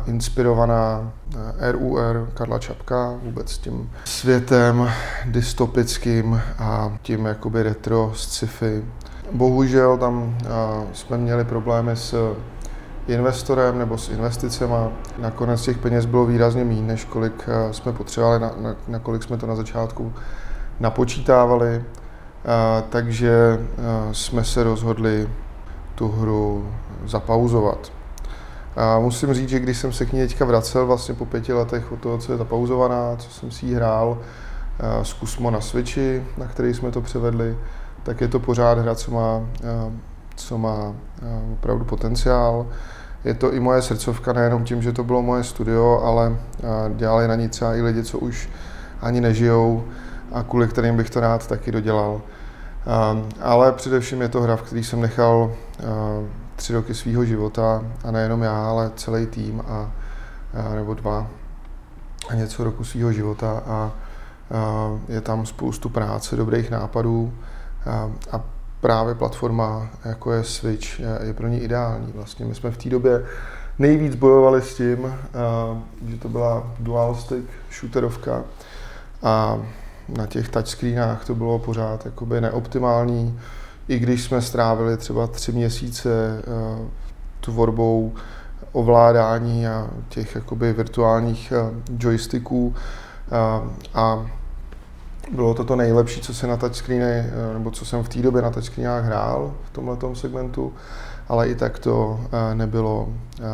inspirovaná 0.06 1.12
RUR 1.60 2.28
Karla 2.34 2.58
Čapka, 2.58 3.14
vůbec 3.22 3.58
tím 3.58 3.90
světem 4.04 4.90
dystopickým 5.24 6.40
a 6.58 6.98
tím 7.02 7.26
jakoby 7.26 7.62
retro 7.62 8.12
sci-fi. 8.14 8.84
Bohužel 9.32 9.98
tam 9.98 10.38
jsme 10.92 11.18
měli 11.18 11.44
problémy 11.44 11.96
s 11.96 12.36
investorem 13.08 13.78
nebo 13.78 13.98
s 13.98 14.08
investicema. 14.08 14.92
Nakonec 15.18 15.62
těch 15.62 15.78
peněz 15.78 16.06
bylo 16.06 16.26
výrazně 16.26 16.64
méně, 16.64 16.82
než 16.82 17.04
kolik 17.04 17.48
eh, 17.48 17.72
jsme 17.72 17.92
potřebovali, 17.92 18.40
na, 18.88 18.98
kolik 18.98 19.22
jsme 19.22 19.36
to 19.36 19.46
na 19.46 19.56
začátku 19.56 20.12
napočítávali. 20.80 21.68
Eh, 21.74 22.82
takže 22.90 23.58
eh, 23.60 24.14
jsme 24.14 24.44
se 24.44 24.62
rozhodli 24.62 25.28
tu 25.94 26.08
hru 26.08 26.68
zapauzovat. 27.06 27.92
A 28.76 28.98
musím 28.98 29.34
říct, 29.34 29.48
že 29.48 29.58
když 29.58 29.78
jsem 29.78 29.92
se 29.92 30.06
k 30.06 30.12
ní 30.12 30.20
teďka 30.20 30.44
vracel 30.44 30.86
vlastně 30.86 31.14
po 31.14 31.26
pěti 31.26 31.52
letech 31.52 31.92
od 31.92 32.00
toho, 32.00 32.18
co 32.18 32.32
je 32.32 32.38
zapauzovaná, 32.38 33.16
co 33.16 33.30
jsem 33.30 33.50
si 33.50 33.66
ji 33.66 33.74
hrál, 33.74 34.18
zkusmo 35.02 35.50
na 35.50 35.60
Switchi, 35.60 36.24
na 36.38 36.46
který 36.46 36.74
jsme 36.74 36.90
to 36.90 37.00
převedli, 37.00 37.58
tak 38.02 38.20
je 38.20 38.28
to 38.28 38.40
pořád 38.40 38.78
hra, 38.78 38.94
co 38.94 39.10
má, 39.10 39.40
co 40.36 40.58
má 40.58 40.94
opravdu 41.52 41.84
potenciál. 41.84 42.66
Je 43.24 43.34
to 43.34 43.52
i 43.52 43.60
moje 43.60 43.82
srdcovka, 43.82 44.32
nejenom 44.32 44.64
tím, 44.64 44.82
že 44.82 44.92
to 44.92 45.04
bylo 45.04 45.22
moje 45.22 45.44
studio, 45.44 46.00
ale 46.04 46.36
dělali 46.96 47.28
na 47.28 47.34
ní 47.34 47.48
třeba 47.48 47.74
i 47.74 47.82
lidi, 47.82 48.04
co 48.04 48.18
už 48.18 48.48
ani 49.00 49.20
nežijou 49.20 49.84
a 50.32 50.42
kvůli 50.42 50.68
kterým 50.68 50.96
bych 50.96 51.10
to 51.10 51.20
rád 51.20 51.46
taky 51.46 51.72
dodělal. 51.72 52.20
Ale 53.40 53.72
především 53.72 54.22
je 54.22 54.28
to 54.28 54.40
hra, 54.40 54.56
v 54.56 54.62
které 54.62 54.80
jsem 54.80 55.00
nechal 55.00 55.52
tři 56.56 56.72
roky 56.72 56.94
svého 56.94 57.24
života 57.24 57.82
a 58.04 58.10
nejenom 58.10 58.42
já, 58.42 58.68
ale 58.68 58.90
celý 58.96 59.26
tým 59.26 59.62
a, 59.68 59.90
nebo 60.74 60.94
dva 60.94 61.26
a 62.28 62.34
něco 62.34 62.64
roku 62.64 62.84
svého 62.84 63.12
života 63.12 63.62
a, 63.66 63.92
je 65.08 65.20
tam 65.20 65.46
spoustu 65.46 65.88
práce, 65.88 66.36
dobrých 66.36 66.70
nápadů 66.70 67.32
a 68.32 68.40
právě 68.84 69.14
platforma, 69.14 69.88
jako 70.04 70.32
je 70.32 70.44
Switch, 70.44 71.00
je 71.22 71.34
pro 71.34 71.48
ně 71.48 71.60
ideální. 71.60 72.12
Vlastně 72.14 72.46
my 72.46 72.54
jsme 72.54 72.70
v 72.70 72.76
té 72.76 72.88
době 72.88 73.24
nejvíc 73.78 74.14
bojovali 74.14 74.62
s 74.62 74.76
tím, 74.76 75.06
eh, 75.06 76.10
že 76.10 76.16
to 76.16 76.28
byla 76.28 76.66
dual 76.80 77.14
stick 77.14 77.48
shooterovka 77.78 78.42
a 79.22 79.58
na 80.08 80.26
těch 80.26 80.48
touchscreenách 80.48 81.24
to 81.24 81.34
bylo 81.34 81.58
pořád 81.58 82.04
jakoby 82.04 82.40
neoptimální, 82.40 83.40
i 83.88 83.98
když 83.98 84.24
jsme 84.24 84.42
strávili 84.42 84.96
třeba 84.96 85.26
tři 85.26 85.52
měsíce 85.52 86.10
eh, 86.38 86.88
tvorbou 87.40 88.14
ovládání 88.72 89.66
a 89.66 89.88
těch 90.08 90.34
jakoby 90.34 90.72
virtuálních 90.72 91.52
eh, 91.52 91.70
joysticků 91.98 92.74
a 93.94 94.26
bylo 95.32 95.54
to 95.54 95.64
to 95.64 95.76
nejlepší, 95.76 96.20
co 96.20 96.34
se 96.34 96.46
na 96.46 96.56
touchscreeny, 96.56 97.04
eh, 97.04 97.54
nebo 97.54 97.70
co 97.70 97.84
jsem 97.84 98.02
v 98.02 98.08
té 98.08 98.22
době 98.22 98.42
na 98.42 98.50
touchscreenách 98.50 99.04
hrál 99.04 99.52
v 99.64 99.70
tomhle 99.70 99.96
segmentu, 100.14 100.72
ale 101.28 101.48
i 101.48 101.54
tak 101.54 101.78
to 101.78 102.20
eh, 102.32 102.54
nebylo 102.54 103.08
eh, 103.40 103.44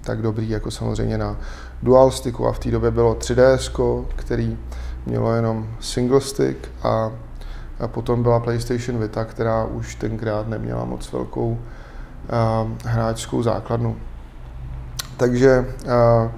tak 0.00 0.22
dobrý 0.22 0.50
jako 0.50 0.70
samozřejmě 0.70 1.18
na 1.18 1.36
dual 1.82 2.10
sticku 2.10 2.46
a 2.46 2.52
v 2.52 2.58
té 2.58 2.70
době 2.70 2.90
bylo 2.90 3.14
3DS, 3.14 4.04
který 4.16 4.58
mělo 5.06 5.32
jenom 5.32 5.68
single 5.80 6.20
stick 6.20 6.68
a, 6.82 7.12
a 7.80 7.88
potom 7.88 8.22
byla 8.22 8.40
PlayStation 8.40 8.98
Vita, 8.98 9.24
která 9.24 9.64
už 9.64 9.94
tenkrát 9.94 10.48
neměla 10.48 10.84
moc 10.84 11.12
velkou 11.12 11.58
a, 12.30 12.66
hráčskou 12.84 13.42
základnu. 13.42 13.96
Takže 15.16 15.66
a, 15.88 16.32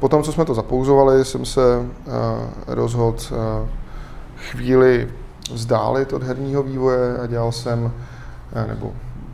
potom, 0.00 0.22
co 0.22 0.32
jsme 0.32 0.44
to 0.44 0.54
zapouzovali, 0.54 1.24
jsem 1.24 1.44
se 1.44 1.60
rozhodl 2.66 3.16
chvíli 4.50 5.08
vzdálit 5.52 6.12
od 6.12 6.22
herního 6.22 6.62
vývoje 6.62 7.18
a 7.18 7.26
dělal 7.26 7.52
jsem, 7.52 7.92
eh, 8.52 8.66
nebo 8.66 8.92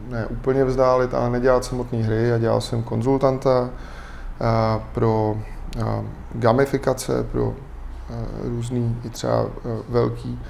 ne 0.08 0.26
úplně 0.26 0.64
vzdálit, 0.64 1.14
ale 1.14 1.30
nedělal 1.30 1.62
samotné 1.62 1.98
hry 1.98 2.32
a 2.32 2.38
dělal 2.38 2.60
jsem 2.60 2.82
konzultanta 2.82 3.70
eh, 3.70 4.80
pro 4.94 5.36
eh, 5.76 5.82
gamifikace, 6.34 7.24
pro 7.24 7.54
různý 8.44 8.96
i 9.04 9.10
třeba 9.10 9.46
velký 9.88 10.40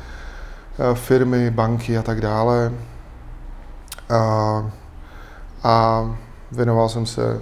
firmy, 0.95 1.51
banky 1.51 1.99
a 1.99 2.03
tak 2.03 2.21
dále. 2.21 2.73
A, 4.11 4.71
a 5.63 6.05
věnoval 6.53 6.89
jsem 6.89 7.07
se 7.07 7.41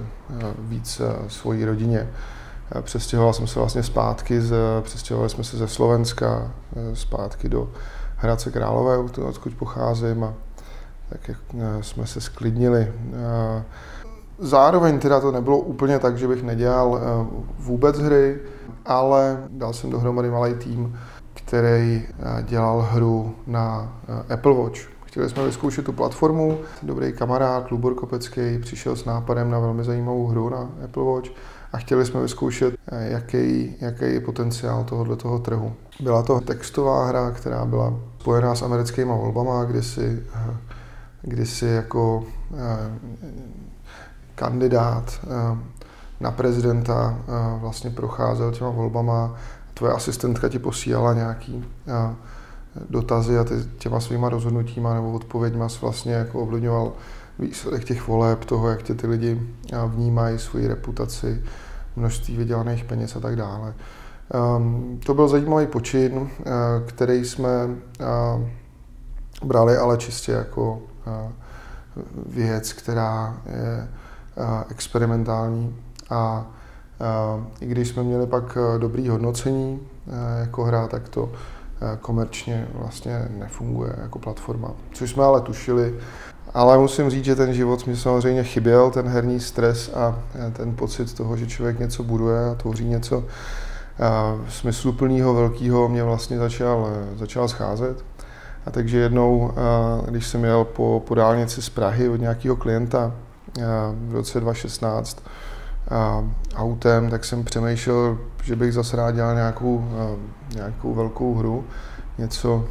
víc 0.59 1.01
svojí 1.29 1.65
rodině. 1.65 2.09
Přestěhoval 2.83 3.33
jsem 3.33 3.47
se 3.47 3.59
vlastně 3.59 3.83
zpátky, 3.83 4.41
z, 4.41 4.55
přestěhovali 4.83 5.31
jsme 5.31 5.45
se 5.45 5.57
ze 5.57 5.69
Slovenska 5.69 6.51
zpátky 6.95 7.49
do 7.49 7.71
Hradce 8.17 8.51
Králové, 8.51 8.99
odkud 8.99 9.55
pocházím 9.55 10.25
a 10.25 10.35
tak 11.09 11.29
jak 11.29 11.39
jsme 11.81 12.07
se 12.07 12.21
sklidnili. 12.21 12.93
Zároveň 14.39 14.99
teda 14.99 15.21
to 15.21 15.33
nebylo 15.33 15.59
úplně 15.59 15.99
tak, 15.99 16.19
že 16.19 16.29
bych 16.29 16.43
nedělal 16.43 17.01
vůbec 17.59 17.99
hry, 17.99 18.39
ale 18.87 19.45
dal 19.51 19.73
jsem 19.73 19.91
dohromady 19.91 20.31
malý 20.31 20.55
tým, 20.55 20.99
který 21.35 22.07
dělal 22.43 22.89
hru 22.91 23.35
na 23.47 23.93
Apple 24.35 24.55
Watch. 24.55 24.81
Chtěli 25.05 25.29
jsme 25.29 25.45
vyzkoušet 25.45 25.85
tu 25.85 25.93
platformu. 25.93 26.59
Dobrý 26.83 27.13
kamarád 27.13 27.71
Lubor 27.71 27.95
Kopecký 27.95 28.59
přišel 28.59 28.97
s 28.97 29.05
nápadem 29.05 29.51
na 29.51 29.59
velmi 29.59 29.85
zajímavou 29.85 30.27
hru 30.27 30.49
na 30.49 30.69
Apple 30.85 31.05
Watch 31.05 31.31
a 31.77 31.79
chtěli 31.79 32.07
jsme 32.07 32.23
vyzkoušet, 32.23 32.75
jaký, 32.93 33.75
jaký 33.81 34.05
je 34.05 34.21
potenciál 34.21 34.85
tohoto 34.85 35.17
toho 35.17 35.39
trhu. 35.39 35.73
Byla 36.01 36.23
to 36.23 36.41
textová 36.41 37.07
hra, 37.07 37.31
která 37.31 37.65
byla 37.65 37.95
spojená 38.21 38.55
s 38.55 38.63
americkými 38.63 39.11
volbama, 39.11 39.65
kdy 39.65 39.83
si, 39.83 40.23
kdy 41.23 41.47
si 41.47 41.67
jako 41.67 42.25
kandidát 44.35 45.27
na 46.21 46.31
prezidenta 46.31 47.19
vlastně 47.61 47.91
procházel 47.91 48.53
těma 48.53 48.71
volbama. 48.71 49.35
Tvoje 49.75 49.93
asistentka 49.93 50.49
ti 50.49 50.59
posílala 50.59 51.15
nějaký 51.15 51.65
dotazy 52.91 53.39
a 53.39 53.45
ty 53.45 53.55
těma 53.79 54.01
svýma 54.01 54.29
rozhodnutíma 54.29 54.95
nebo 54.95 55.13
odpověďma 55.13 55.69
vlastně 55.81 56.13
jako 56.13 56.41
ovlivňoval 56.41 56.93
výsledek 57.39 57.85
těch 57.85 58.09
voleb, 58.09 58.45
toho, 58.45 58.69
jak 58.69 58.83
tě 58.83 58.95
ty 58.95 59.07
lidi 59.07 59.41
vnímají, 59.87 60.39
svoji 60.39 60.67
reputaci, 60.67 61.43
množství 61.97 62.37
vydělaných 62.37 62.85
peněz 62.85 63.17
a 63.17 63.21
tak 63.21 63.37
dále. 63.37 63.75
Um, 64.57 65.01
to 65.07 65.15
byl 65.15 65.29
zajímavý 65.29 65.67
počin, 65.67 66.17
uh, 66.17 66.29
který 66.87 67.25
jsme 67.25 67.67
uh, 67.67 68.43
brali 69.45 69.77
ale 69.77 69.97
čistě 69.97 70.33
jako 70.33 70.73
uh, 70.73 71.33
věc, 72.27 72.73
která 72.73 73.37
je 73.47 73.89
experimentální 74.71 75.77
a 76.11 76.47
i 77.61 77.67
když 77.67 77.89
jsme 77.89 78.03
měli 78.03 78.27
pak 78.27 78.59
dobrý 78.79 79.09
hodnocení 79.09 79.81
jako 80.41 80.65
hra, 80.65 80.87
tak 80.89 81.09
to 81.09 81.33
komerčně 82.01 82.69
vlastně 82.75 83.29
nefunguje 83.39 83.95
jako 84.03 84.19
platforma. 84.19 84.71
Což 84.93 85.11
jsme 85.11 85.25
ale 85.25 85.41
tušili, 85.41 85.95
ale 86.55 86.79
musím 86.79 87.11
říct, 87.11 87.25
že 87.25 87.37
ten 87.37 87.55
život 87.55 87.87
mi 87.87 87.97
samozřejmě 87.97 88.45
chyběl, 88.45 88.91
ten 88.91 89.09
herní 89.09 89.41
stres 89.41 89.91
a 89.95 90.19
ten 90.53 90.75
pocit 90.75 91.15
toho, 91.15 91.37
že 91.37 91.47
člověk 91.47 91.79
něco 91.79 92.03
buduje 92.03 92.51
a 92.51 92.55
tvoří 92.55 92.85
něco 92.85 93.25
smysluplného, 94.49 95.35
velkého, 95.35 95.89
mě 95.89 96.03
vlastně 96.03 96.39
začal, 96.39 96.91
začal 97.17 97.49
scházet. 97.49 98.05
A 98.67 98.71
takže 98.71 98.99
jednou, 98.99 99.53
když 100.09 100.27
jsem 100.27 100.45
jel 100.45 100.65
po, 100.65 101.03
po 101.07 101.15
dálnici 101.15 101.63
z 101.63 101.69
Prahy 101.69 102.09
od 102.09 102.21
nějakého 102.21 102.57
klienta 102.57 103.13
v 103.93 104.13
roce 104.13 104.41
2016 104.41 105.23
autem, 106.57 107.11
tak 107.11 107.25
jsem 107.25 107.45
přemýšlel, 107.45 108.19
že 108.43 108.57
bych 108.57 108.75
zase 108.75 108.97
rád 108.97 109.11
dělal 109.11 109.35
nějakou, 109.35 109.89
nějakou 110.55 110.95
velkou 110.95 111.35
hru, 111.35 111.65
něco, 112.19 112.65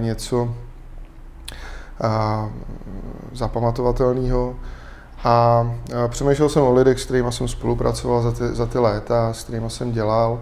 něco 0.00 0.54
a, 2.00 2.48
zapamatovatelného. 3.32 4.54
A, 5.24 5.66
přemýšlel 6.08 6.48
jsem 6.48 6.62
o 6.62 6.72
lidech, 6.72 7.00
s 7.00 7.04
kterými 7.04 7.32
jsem 7.32 7.48
spolupracoval 7.48 8.22
za 8.22 8.32
ty, 8.32 8.54
za 8.54 8.66
ty 8.66 8.78
léta, 8.78 9.32
s 9.32 9.42
kterými 9.42 9.70
jsem 9.70 9.92
dělal. 9.92 10.40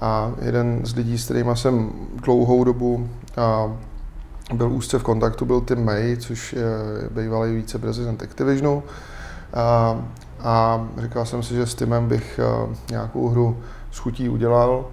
A 0.00 0.32
jeden 0.42 0.80
z 0.84 0.94
lidí, 0.94 1.18
s 1.18 1.24
kterými 1.24 1.56
jsem 1.56 1.90
dlouhou 2.14 2.64
dobu 2.64 3.08
a, 3.36 3.72
byl 4.54 4.72
úzce 4.72 4.98
v 4.98 5.02
kontaktu, 5.02 5.44
byl 5.44 5.60
Tim 5.60 5.84
May, 5.84 6.16
což 6.16 6.52
je 6.52 6.64
bývalý 7.10 7.54
viceprezident 7.54 8.22
Activisionu. 8.22 8.82
A, 9.54 9.98
a 10.40 10.86
říkal 11.02 11.26
jsem 11.26 11.42
si, 11.42 11.54
že 11.54 11.66
s 11.66 11.74
Timem 11.74 12.08
bych 12.08 12.40
nějakou 12.90 13.28
hru 13.28 13.56
s 13.90 13.98
chutí 13.98 14.28
udělal. 14.28 14.84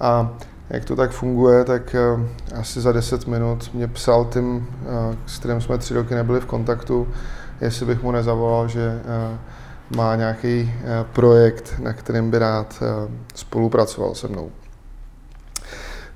A 0.00 0.30
jak 0.70 0.84
to 0.84 0.96
tak 0.96 1.10
funguje, 1.10 1.64
tak 1.64 1.94
eh, 1.94 2.28
asi 2.60 2.80
za 2.80 2.92
10 2.92 3.26
minut 3.26 3.74
mě 3.74 3.88
psal 3.88 4.24
tím, 4.24 4.68
eh, 4.82 5.16
s 5.26 5.38
kterým 5.38 5.60
jsme 5.60 5.78
tři 5.78 5.94
roky 5.94 6.14
nebyli 6.14 6.40
v 6.40 6.46
kontaktu, 6.46 7.08
jestli 7.60 7.86
bych 7.86 8.02
mu 8.02 8.10
nezavolal, 8.10 8.68
že 8.68 9.00
eh, 9.04 9.38
má 9.96 10.16
nějaký 10.16 10.72
projekt, 11.12 11.74
na 11.78 11.92
kterém 11.92 12.30
by 12.30 12.38
rád 12.38 12.82
spolupracoval 13.34 14.14
se 14.14 14.28
mnou. 14.28 14.50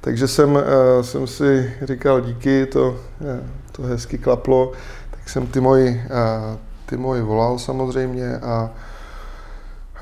Takže 0.01 0.29
jsem, 0.29 0.59
jsem 1.01 1.27
si 1.27 1.75
říkal 1.83 2.21
díky, 2.21 2.67
to, 2.67 2.97
to 3.73 3.83
hezky 3.83 4.19
klaplo, 4.19 4.73
tak 5.11 5.29
jsem 5.29 5.47
ty 5.47 5.61
moji, 5.61 6.03
ty 6.87 6.97
moji 6.97 7.23
volal 7.23 7.59
samozřejmě 7.59 8.37
a 8.37 8.71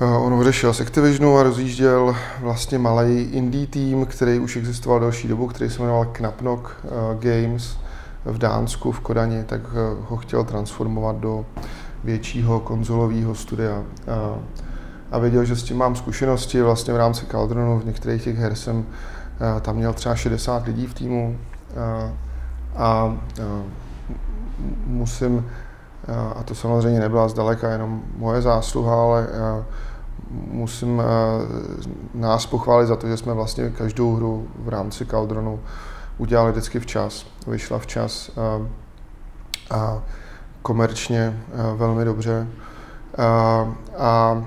On 0.01 0.33
odešel 0.33 0.73
z 0.73 0.81
Activisionu 0.81 1.37
a 1.37 1.43
rozjížděl 1.43 2.15
vlastně 2.39 2.79
malý 2.79 3.21
indie 3.21 3.67
tým, 3.67 4.05
který 4.05 4.39
už 4.39 4.55
existoval 4.55 4.99
další 4.99 5.27
dobu, 5.27 5.47
který 5.47 5.69
se 5.69 5.81
jmenoval 5.81 6.05
Knapnock 6.05 6.69
eh, 6.69 6.89
Games 7.19 7.77
v 8.25 8.37
Dánsku, 8.37 8.91
v 8.91 8.99
Kodani, 8.99 9.43
tak 9.43 9.61
eh, 9.69 10.05
ho 10.09 10.17
chtěl 10.17 10.43
transformovat 10.43 11.15
do 11.15 11.45
většího 12.03 12.59
konzolového 12.59 13.35
studia. 13.35 13.83
A 15.11 15.17
věděl, 15.17 15.45
že 15.45 15.55
s 15.55 15.63
tím 15.63 15.77
mám 15.77 15.95
zkušenosti 15.95 16.61
vlastně 16.61 16.93
v 16.93 16.97
rámci 16.97 17.25
Caldronu, 17.25 17.79
v 17.79 17.85
některých 17.85 18.23
těch 18.23 18.37
her 18.37 18.55
jsem 18.55 18.85
eh, 19.57 19.61
tam 19.61 19.75
měl 19.75 19.93
třeba 19.93 20.15
60 20.15 20.65
lidí 20.65 20.87
v 20.87 20.93
týmu 20.93 21.37
a 22.75 23.17
musím, 24.85 25.45
a 26.35 26.43
to 26.43 26.55
samozřejmě 26.55 26.99
nebyla 26.99 27.27
zdaleka 27.27 27.71
jenom 27.71 28.01
moje 28.17 28.41
zásluha, 28.41 29.01
ale 29.01 29.27
musím 30.47 31.03
nás 32.13 32.45
pochválit 32.45 32.87
za 32.87 32.95
to, 32.95 33.07
že 33.07 33.17
jsme 33.17 33.33
vlastně 33.33 33.69
každou 33.69 34.15
hru 34.15 34.47
v 34.59 34.69
rámci 34.69 35.05
Caldronu 35.05 35.59
udělali 36.17 36.51
vždycky 36.51 36.79
včas. 36.79 37.25
Vyšla 37.47 37.79
včas 37.79 38.31
a, 39.71 40.01
komerčně 40.61 41.39
velmi 41.75 42.05
dobře. 42.05 42.47
A, 43.17 43.67
a 43.97 44.43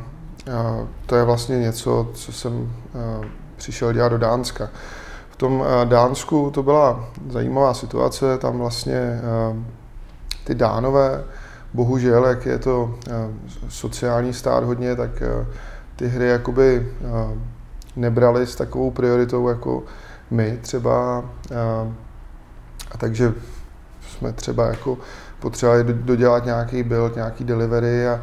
to 1.06 1.16
je 1.16 1.24
vlastně 1.24 1.58
něco, 1.58 2.08
co 2.14 2.32
jsem 2.32 2.72
přišel 3.56 3.92
dělat 3.92 4.08
do 4.08 4.18
Dánska. 4.18 4.68
V 5.30 5.36
tom 5.36 5.64
Dánsku 5.84 6.50
to 6.50 6.62
byla 6.62 7.04
zajímavá 7.28 7.74
situace, 7.74 8.38
tam 8.38 8.58
vlastně 8.58 9.20
ty 10.44 10.54
Dánové, 10.54 11.24
bohužel, 11.76 12.24
jak 12.24 12.46
je 12.46 12.58
to 12.58 12.94
sociální 13.68 14.32
stát 14.32 14.64
hodně, 14.64 14.96
tak 14.96 15.22
ty 15.96 16.08
hry 16.08 16.28
jakoby 16.28 16.92
nebrali 17.96 18.46
s 18.46 18.56
takovou 18.56 18.90
prioritou 18.90 19.48
jako 19.48 19.82
my 20.30 20.58
třeba. 20.62 21.24
A 22.90 22.98
takže 22.98 23.34
jsme 24.08 24.32
třeba 24.32 24.66
jako 24.66 24.98
potřebovali 25.40 25.84
dodělat 25.84 26.44
nějaký 26.44 26.82
build, 26.82 27.14
nějaký 27.14 27.44
delivery 27.44 28.08
a 28.08 28.22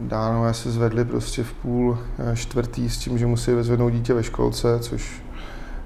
dánové 0.00 0.54
se 0.54 0.70
zvedli 0.70 1.04
prostě 1.04 1.42
v 1.42 1.52
půl 1.52 1.98
čtvrtý 2.34 2.90
s 2.90 2.98
tím, 2.98 3.18
že 3.18 3.26
musí 3.26 3.52
vezvednout 3.52 3.92
dítě 3.92 4.14
ve 4.14 4.22
školce, 4.22 4.78
což 4.78 5.22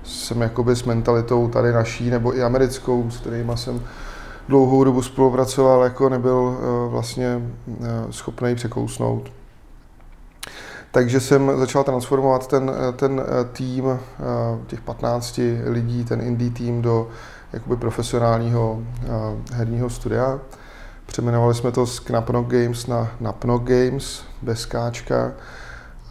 jsem 0.04 0.40
jakoby 0.40 0.76
s 0.76 0.84
mentalitou 0.84 1.48
tady 1.48 1.72
naší 1.72 2.10
nebo 2.10 2.36
i 2.36 2.42
americkou, 2.42 3.10
s 3.10 3.16
kterými 3.16 3.52
jsem 3.54 3.80
dlouhou 4.50 4.84
dobu 4.84 5.02
spolupracoval, 5.02 5.84
jako 5.84 6.08
nebyl 6.08 6.58
vlastně 6.90 7.40
schopný 8.10 8.54
překousnout. 8.54 9.30
Takže 10.92 11.20
jsem 11.20 11.52
začal 11.58 11.84
transformovat 11.84 12.46
ten, 12.46 12.72
ten 12.96 13.20
eh, 13.20 13.44
tým 13.52 13.84
eh, 13.88 13.98
těch 14.66 14.80
15 14.80 15.40
lidí, 15.64 16.04
ten 16.04 16.20
indie 16.20 16.50
tým 16.50 16.82
do 16.82 17.08
jakoby 17.52 17.76
profesionálního 17.76 18.78
eh, 18.82 19.08
herního 19.52 19.90
studia. 19.90 20.38
Přeměnovali 21.06 21.54
jsme 21.54 21.72
to 21.72 21.86
z 21.86 22.00
Knapnock 22.00 22.48
Games 22.48 22.86
na 22.86 23.08
Napnock 23.20 23.62
Games, 23.62 24.22
bez 24.42 24.66
káčka. 24.66 25.32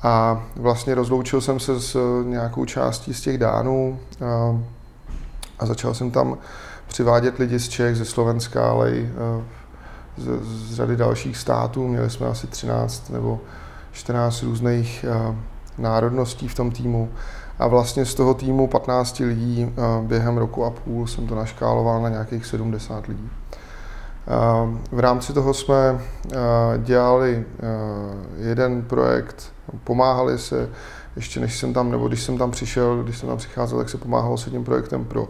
A 0.04 0.44
vlastně 0.56 0.96
rozloučil 0.96 1.42
jsem 1.42 1.60
se 1.60 1.80
s 1.80 2.24
nějakou 2.24 2.66
částí 2.66 3.14
z 3.14 3.22
těch 3.22 3.38
dánů 3.38 4.00
a 5.60 5.66
začal 5.66 5.94
jsem 5.94 6.12
tam 6.12 6.38
přivádět 6.90 7.38
lidi 7.38 7.60
z 7.60 7.70
Čech, 7.70 7.96
ze 7.96 8.06
Slovenska, 8.06 8.70
ale 8.70 8.92
i 8.92 9.10
z, 10.18 10.40
z 10.42 10.76
řady 10.76 10.96
dalších 10.96 11.38
států. 11.38 11.88
Měli 11.88 12.10
jsme 12.10 12.28
asi 12.28 12.48
13 12.48 13.10
nebo 13.10 13.40
14 13.92 14.44
různých 14.44 15.06
eh, 15.10 15.36
národností 15.78 16.48
v 16.48 16.56
tom 16.56 16.72
týmu. 16.72 17.10
A 17.60 17.68
vlastně 17.68 18.06
z 18.06 18.16
toho 18.16 18.34
týmu 18.34 18.68
15 18.68 19.20
lidí 19.20 19.72
eh, 19.72 19.82
během 20.02 20.38
roku 20.38 20.66
a 20.66 20.70
půl 20.70 21.08
jsem 21.08 21.28
to 21.28 21.36
naškáloval 21.36 22.02
na 22.02 22.10
nějakých 22.10 22.46
70 22.46 23.08
lidí. 23.08 23.30
V 24.92 25.00
rámci 25.00 25.34
toho 25.34 25.54
jsme 25.54 26.02
dělali 26.78 27.46
jeden 28.38 28.82
projekt, 28.82 29.54
pomáhali 29.84 30.38
se, 30.38 30.70
ještě 31.16 31.40
než 31.40 31.60
jsem 31.60 31.74
tam, 31.74 31.92
nebo 31.92 32.08
když 32.08 32.24
jsem 32.24 32.38
tam 32.38 32.52
přišel, 32.52 33.04
když 33.04 33.18
jsem 33.18 33.30
tam 33.30 33.38
přicházel, 33.38 33.78
tak 33.78 33.90
se 33.90 33.98
pomáhalo 33.98 34.38
s 34.38 34.46
jedním 34.46 34.64
projektem 34.64 35.06
pro 35.06 35.28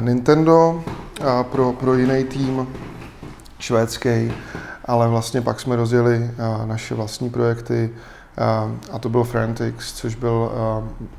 Nintendo 0.00 0.84
pro, 1.42 1.72
pro 1.72 1.94
jiný 1.94 2.24
tým 2.24 2.66
švédský, 3.58 4.32
ale 4.84 5.08
vlastně 5.08 5.40
pak 5.40 5.60
jsme 5.60 5.76
rozjeli 5.76 6.30
naše 6.64 6.94
vlastní 6.94 7.30
projekty, 7.30 7.90
a 8.92 8.98
to 9.00 9.08
byl 9.08 9.24
Frantics, 9.24 9.92
což 9.92 10.14
byl 10.14 10.52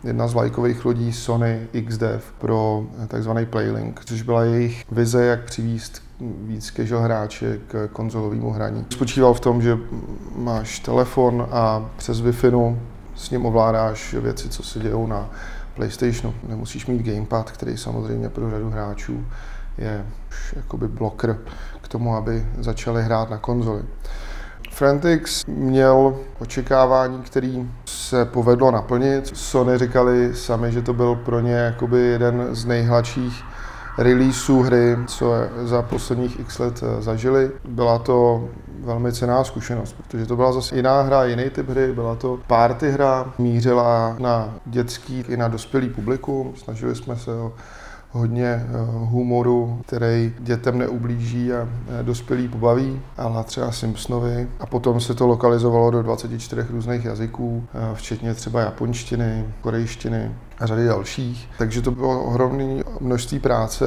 jedna 0.03 0.27
z 0.27 0.34
lajkových 0.34 0.86
lodí 0.86 1.13
Sony 1.13 1.67
XDev 1.88 2.34
pro 2.38 2.84
takzvaný 3.08 3.45
Playlink, 3.45 4.01
což 4.06 4.21
byla 4.21 4.43
jejich 4.43 4.86
vize, 4.91 5.25
jak 5.25 5.43
přivíst 5.43 6.01
víc 6.19 6.73
casual 6.75 7.01
hráče 7.01 7.60
k 7.67 7.89
konzolovému 7.93 8.51
hraní. 8.51 8.86
Spočíval 8.89 9.34
v 9.34 9.39
tom, 9.39 9.62
že 9.62 9.77
máš 10.36 10.80
telefon 10.80 11.47
a 11.51 11.86
přes 11.97 12.21
Wi-Fi 12.21 12.77
s 13.15 13.30
ním 13.30 13.45
ovládáš 13.45 14.13
věci, 14.13 14.49
co 14.49 14.63
se 14.63 14.80
dějou 14.80 15.08
na 15.08 15.30
PlayStationu. 15.78 16.34
Nemusíš 16.48 16.86
mít 16.86 17.02
gamepad, 17.02 17.52
který 17.52 17.78
samozřejmě 17.78 18.30
pro 18.30 18.50
řadu 18.50 18.70
hráčů 18.70 19.26
je 19.78 20.06
už 20.30 20.54
jakoby 20.56 20.88
bloker 20.88 21.38
k 21.82 21.88
tomu, 21.88 22.16
aby 22.16 22.46
začali 22.60 23.04
hrát 23.04 23.30
na 23.30 23.38
konzoli. 23.38 23.82
Frantix 24.72 25.46
měl 25.46 26.20
očekávání, 26.40 27.22
který 27.22 27.70
se 27.86 28.26
povedlo 28.26 28.72
naplnit. 28.72 29.28
Sony 29.38 29.78
říkali 29.78 30.36
sami, 30.36 30.72
že 30.72 30.82
to 30.82 30.94
byl 30.94 31.16
pro 31.16 31.40
ně 31.40 31.54
jakoby 31.54 32.00
jeden 32.00 32.48
z 32.52 32.66
nejhladších 32.66 33.44
releaseů 33.97 34.62
hry, 34.62 34.97
co 35.07 35.33
za 35.63 35.81
posledních 35.81 36.39
x 36.39 36.60
let 36.60 36.83
eh, 36.83 37.01
zažili. 37.01 37.51
Byla 37.67 37.99
to 37.99 38.49
velmi 38.79 39.12
cená 39.12 39.43
zkušenost, 39.43 39.95
protože 39.97 40.25
to 40.25 40.36
byla 40.36 40.51
zase 40.51 40.75
jiná 40.75 41.01
hra, 41.01 41.25
jiný 41.25 41.49
typ 41.49 41.69
hry, 41.69 41.93
byla 41.93 42.15
to 42.15 42.39
party 42.47 42.91
hra, 42.91 43.33
mířila 43.38 44.15
na 44.19 44.55
dětský 44.65 45.25
i 45.27 45.38
na 45.38 45.47
dospělý 45.47 45.89
publikum, 45.89 46.53
snažili 46.55 46.95
jsme 46.95 47.15
se 47.15 47.31
o 47.31 47.53
hodně 48.12 48.46
eh, 48.46 48.65
humoru, 48.89 49.82
který 49.86 50.34
dětem 50.39 50.78
neublíží 50.78 51.54
a 51.54 51.70
eh, 52.00 52.04
dospělí 52.04 52.48
pobaví, 52.48 53.02
ale 53.17 53.43
třeba 53.43 53.72
Simpsonovi. 53.72 54.48
A 54.60 54.65
potom 54.65 55.00
se 55.00 55.13
to 55.13 55.28
lokalizovalo 55.28 55.91
do 55.91 56.02
24 56.02 56.65
různých 56.70 57.06
jazyků, 57.06 57.63
eh, 57.74 57.96
včetně 57.96 58.34
třeba 58.34 58.62
japonštiny, 58.62 59.46
korejštiny 59.62 60.36
a 60.60 60.65
řady 60.65 60.86
dalších. 60.86 61.50
Takže 61.58 61.82
to 61.82 61.91
bylo 61.91 62.24
ohromné 62.24 62.84
množství 63.00 63.39
práce, 63.39 63.86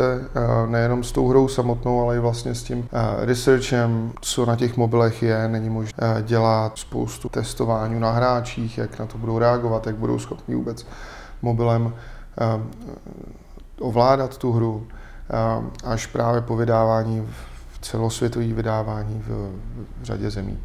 nejenom 0.66 1.04
s 1.04 1.12
tou 1.12 1.28
hrou 1.28 1.48
samotnou, 1.48 2.00
ale 2.00 2.16
i 2.16 2.18
vlastně 2.18 2.54
s 2.54 2.62
tím 2.62 2.88
researchem, 3.18 4.12
co 4.20 4.46
na 4.46 4.56
těch 4.56 4.76
mobilech 4.76 5.22
je. 5.22 5.48
Není 5.48 5.70
možné 5.70 6.22
dělat 6.22 6.78
spoustu 6.78 7.28
testování 7.28 8.00
na 8.00 8.11
hráčích, 8.11 8.78
jak 8.78 8.98
na 8.98 9.06
to 9.06 9.18
budou 9.18 9.38
reagovat, 9.38 9.87
jak 9.87 9.96
budou 9.96 10.18
schopni 10.18 10.54
vůbec 10.54 10.87
mobilem 11.42 11.92
ovládat 13.80 14.38
tu 14.38 14.52
hru, 14.52 14.86
až 15.84 16.06
právě 16.06 16.40
po 16.40 16.56
vydávání, 16.56 17.28
v 17.72 17.78
celosvětové 17.78 18.46
vydávání 18.46 19.22
v, 19.26 19.50
v 20.00 20.04
řadě 20.04 20.30
zemí. 20.30 20.58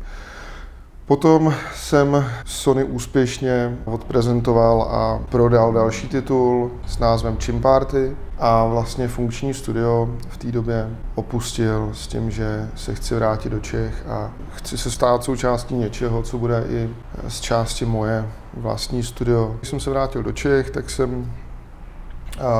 Potom 1.06 1.54
jsem 1.76 2.26
Sony 2.46 2.84
úspěšně 2.84 3.78
odprezentoval 3.86 4.82
a 4.82 5.20
prodal 5.30 5.74
další 5.74 6.08
titul 6.08 6.72
s 6.88 7.00
názvem 7.00 7.38
Chimparty 7.38 8.16
a 8.40 8.66
vlastně 8.66 9.08
funkční 9.08 9.54
studio 9.54 10.10
v 10.30 10.38
té 10.38 10.52
době 10.52 10.90
opustil 11.16 11.90
s 11.94 12.08
tím, 12.08 12.32
že 12.32 12.70
se 12.76 12.96
chci 12.96 13.16
vrátit 13.16 13.50
do 13.50 13.60
Čech 13.60 14.08
a 14.08 14.32
chci 14.56 14.78
se 14.78 14.92
stát 14.92 15.24
součástí 15.24 15.76
něčeho, 15.76 16.24
co 16.24 16.38
bude 16.38 16.64
i 16.70 16.90
z 17.28 17.42
části 17.42 17.86
moje 17.86 18.30
vlastní 18.54 19.04
studio. 19.04 19.56
Když 19.58 19.70
jsem 19.70 19.80
se 19.80 19.90
vrátil 19.90 20.24
do 20.24 20.32
Čech, 20.32 20.70
tak 20.70 20.90
jsem 20.90 21.32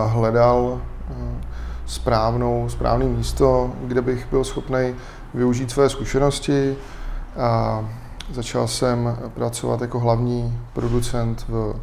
hledal 0.08 0.82
správnou, 1.86 2.70
správné 2.70 3.06
místo, 3.06 3.74
kde 3.84 4.02
bych 4.02 4.28
byl 4.30 4.44
schopný 4.44 4.96
využít 5.34 5.72
své 5.72 5.90
zkušenosti. 5.90 6.76
A 7.38 7.86
začal 8.32 8.68
jsem 8.68 9.18
pracovat 9.34 9.82
jako 9.82 10.00
hlavní 10.00 10.60
producent 10.74 11.46
v 11.48 11.76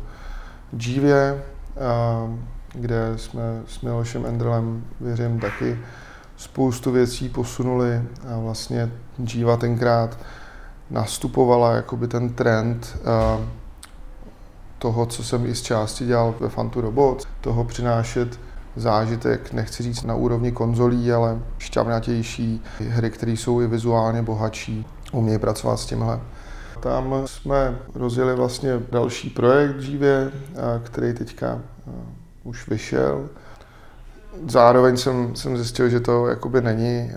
Jivě, 0.79 1.43
kde 2.75 3.13
jsme 3.17 3.63
s 3.67 3.81
Milošem 3.81 4.27
Endrelem, 4.27 4.85
věřím, 5.01 5.41
taky 5.41 5.79
spoustu 6.37 6.91
věcí 6.91 7.29
posunuli 7.29 8.03
a 8.35 8.39
vlastně 8.39 8.91
Jiva 9.19 9.57
tenkrát 9.57 10.19
nastupovala 10.91 11.73
jakoby 11.73 12.09
ten 12.09 12.29
trend 12.29 12.97
toho, 14.83 15.07
co 15.07 15.25
jsem 15.25 15.47
i 15.47 15.55
z 15.55 15.63
části 15.63 16.07
dělal 16.07 16.35
ve 16.41 16.49
Fantu 16.49 16.81
Robot, 16.81 17.29
toho 17.41 17.65
přinášet 17.65 18.41
zážitek, 18.77 19.53
nechci 19.53 19.83
říct 19.83 20.03
na 20.03 20.15
úrovni 20.15 20.53
konzolí, 20.53 21.13
ale 21.13 21.39
šťavnatější 21.59 22.63
hry, 22.89 23.11
které 23.11 23.33
jsou 23.33 23.61
i 23.61 23.67
vizuálně 23.67 24.23
bohatší, 24.23 24.87
umějí 25.13 25.39
pracovat 25.39 25.77
s 25.77 25.87
tímhle. 25.87 26.21
Tam 26.81 27.15
jsme 27.27 27.79
rozjeli 27.95 28.35
vlastně 28.35 28.81
další 28.93 29.31
projekt 29.31 29.81
živě, 29.81 30.33
který 30.83 31.13
teďka 31.13 31.61
už 32.45 32.69
vyšel. 32.69 33.29
Zároveň 34.49 34.97
jsem, 34.97 35.37
jsem 35.37 35.57
zjistil, 35.57 35.89
že 35.89 36.01
to 36.01 36.27
jakoby 36.27 36.61
není 36.61 37.11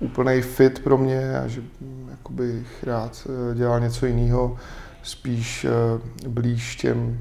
úplný 0.00 0.42
fit 0.42 0.84
pro 0.84 0.98
mě 0.98 1.38
a 1.38 1.46
že 1.46 1.62
jakoby 2.10 2.62
rád 2.82 3.26
e, 3.26 3.54
dělal 3.54 3.80
něco 3.80 4.06
jiného 4.06 4.56
spíš 5.04 5.64
eh, 5.64 6.28
blíž 6.28 6.76
těm 6.76 7.18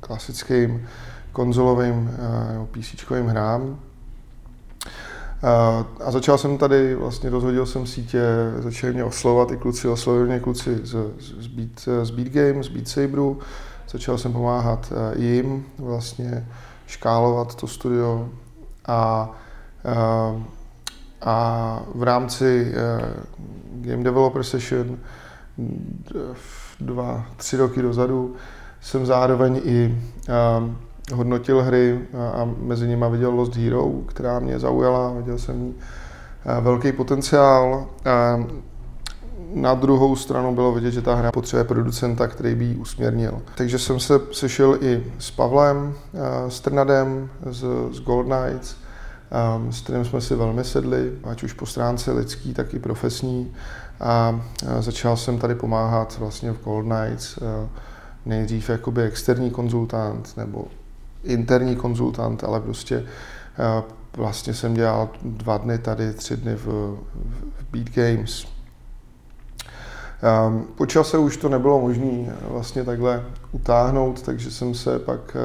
klasickým 0.00 0.88
konzolovým 1.32 2.10
eh, 2.12 2.52
nebo 2.52 2.66
PC 2.66 3.10
hrám. 3.10 3.78
Eh, 4.86 6.04
a 6.04 6.10
začal 6.10 6.38
jsem 6.38 6.58
tady, 6.58 6.94
vlastně 6.94 7.30
rozhodil 7.30 7.66
jsem 7.66 7.86
sítě, 7.86 8.22
začali 8.58 8.92
mě 8.92 9.04
oslovovat 9.04 9.50
i 9.50 9.56
kluci, 9.56 9.88
oslovili 9.88 10.28
mě 10.28 10.40
kluci 10.40 10.80
z, 10.82 10.96
z, 11.18 11.46
Beat, 11.46 11.88
z 12.06 12.10
Beat 12.10 12.28
Games, 12.28 12.66
z 12.66 12.68
Beat 12.68 12.88
Saberu. 12.88 13.38
Začal 13.88 14.18
jsem 14.18 14.32
pomáhat 14.32 14.92
jim 15.16 15.64
vlastně 15.78 16.46
škálovat 16.86 17.54
to 17.54 17.66
studio 17.66 18.28
a, 18.86 19.30
a, 19.84 20.42
a 21.20 21.82
v 21.94 22.02
rámci 22.02 22.72
Game 23.72 24.04
Developer 24.04 24.42
Session 24.44 24.98
dva, 26.80 27.26
tři 27.36 27.56
roky 27.56 27.82
dozadu 27.82 28.34
jsem 28.80 29.06
zároveň 29.06 29.60
i 29.64 29.98
uh, 30.28 31.16
hodnotil 31.16 31.62
hry 31.62 32.00
a, 32.18 32.28
a 32.28 32.48
mezi 32.58 32.88
nimi 32.88 33.06
viděl 33.10 33.30
Lost 33.30 33.56
Hero, 33.56 33.90
která 34.06 34.38
mě 34.38 34.58
zaujala, 34.58 35.12
viděl 35.12 35.38
jsem 35.38 35.66
uh, 35.66 35.72
velký 36.60 36.92
potenciál. 36.92 37.86
Uh, 38.38 38.44
na 39.54 39.74
druhou 39.74 40.16
stranu 40.16 40.54
bylo 40.54 40.72
vidět, 40.72 40.90
že 40.90 41.02
ta 41.02 41.14
hra 41.14 41.32
potřebuje 41.32 41.64
producenta, 41.64 42.28
který 42.28 42.54
by 42.54 42.64
ji 42.64 42.76
usměrnil. 42.76 43.42
Takže 43.54 43.78
jsem 43.78 44.00
se 44.00 44.20
sešel 44.32 44.78
i 44.80 45.04
s 45.18 45.30
Pavlem 45.30 45.94
s 46.48 46.60
Trnadem 46.60 47.30
z, 47.50 47.64
z 47.92 48.00
Gold 48.00 48.26
Knights, 48.26 48.76
s 49.70 49.80
kterým 49.80 50.04
jsme 50.04 50.20
si 50.20 50.34
velmi 50.34 50.64
sedli, 50.64 51.12
ať 51.24 51.42
už 51.42 51.52
po 51.52 51.66
stránce 51.66 52.12
lidský, 52.12 52.54
tak 52.54 52.74
i 52.74 52.78
profesní. 52.78 53.52
A 54.00 54.40
začal 54.80 55.16
jsem 55.16 55.38
tady 55.38 55.54
pomáhat 55.54 56.18
vlastně 56.18 56.52
v 56.52 56.64
Cold 56.64 56.86
Nights, 56.86 57.38
nejdřív 58.26 58.70
jakoby 58.70 59.02
externí 59.02 59.50
konzultant 59.50 60.36
nebo 60.36 60.64
interní 61.24 61.76
konzultant, 61.76 62.44
ale 62.44 62.60
prostě 62.60 63.06
vlastně 64.16 64.54
jsem 64.54 64.74
dělal 64.74 65.08
dva 65.22 65.58
dny 65.58 65.78
tady, 65.78 66.12
tři 66.12 66.36
dny 66.36 66.54
v, 66.54 66.66
v 66.66 67.64
Beat 67.70 67.88
Games. 67.88 68.46
Po 70.74 70.86
čase 70.86 71.18
už 71.18 71.36
to 71.36 71.48
nebylo 71.48 71.80
možné 71.80 72.36
vlastně 72.48 72.84
takhle 72.84 73.24
utáhnout, 73.52 74.22
takže 74.22 74.50
jsem 74.50 74.74
se 74.74 74.98
pak 74.98 75.36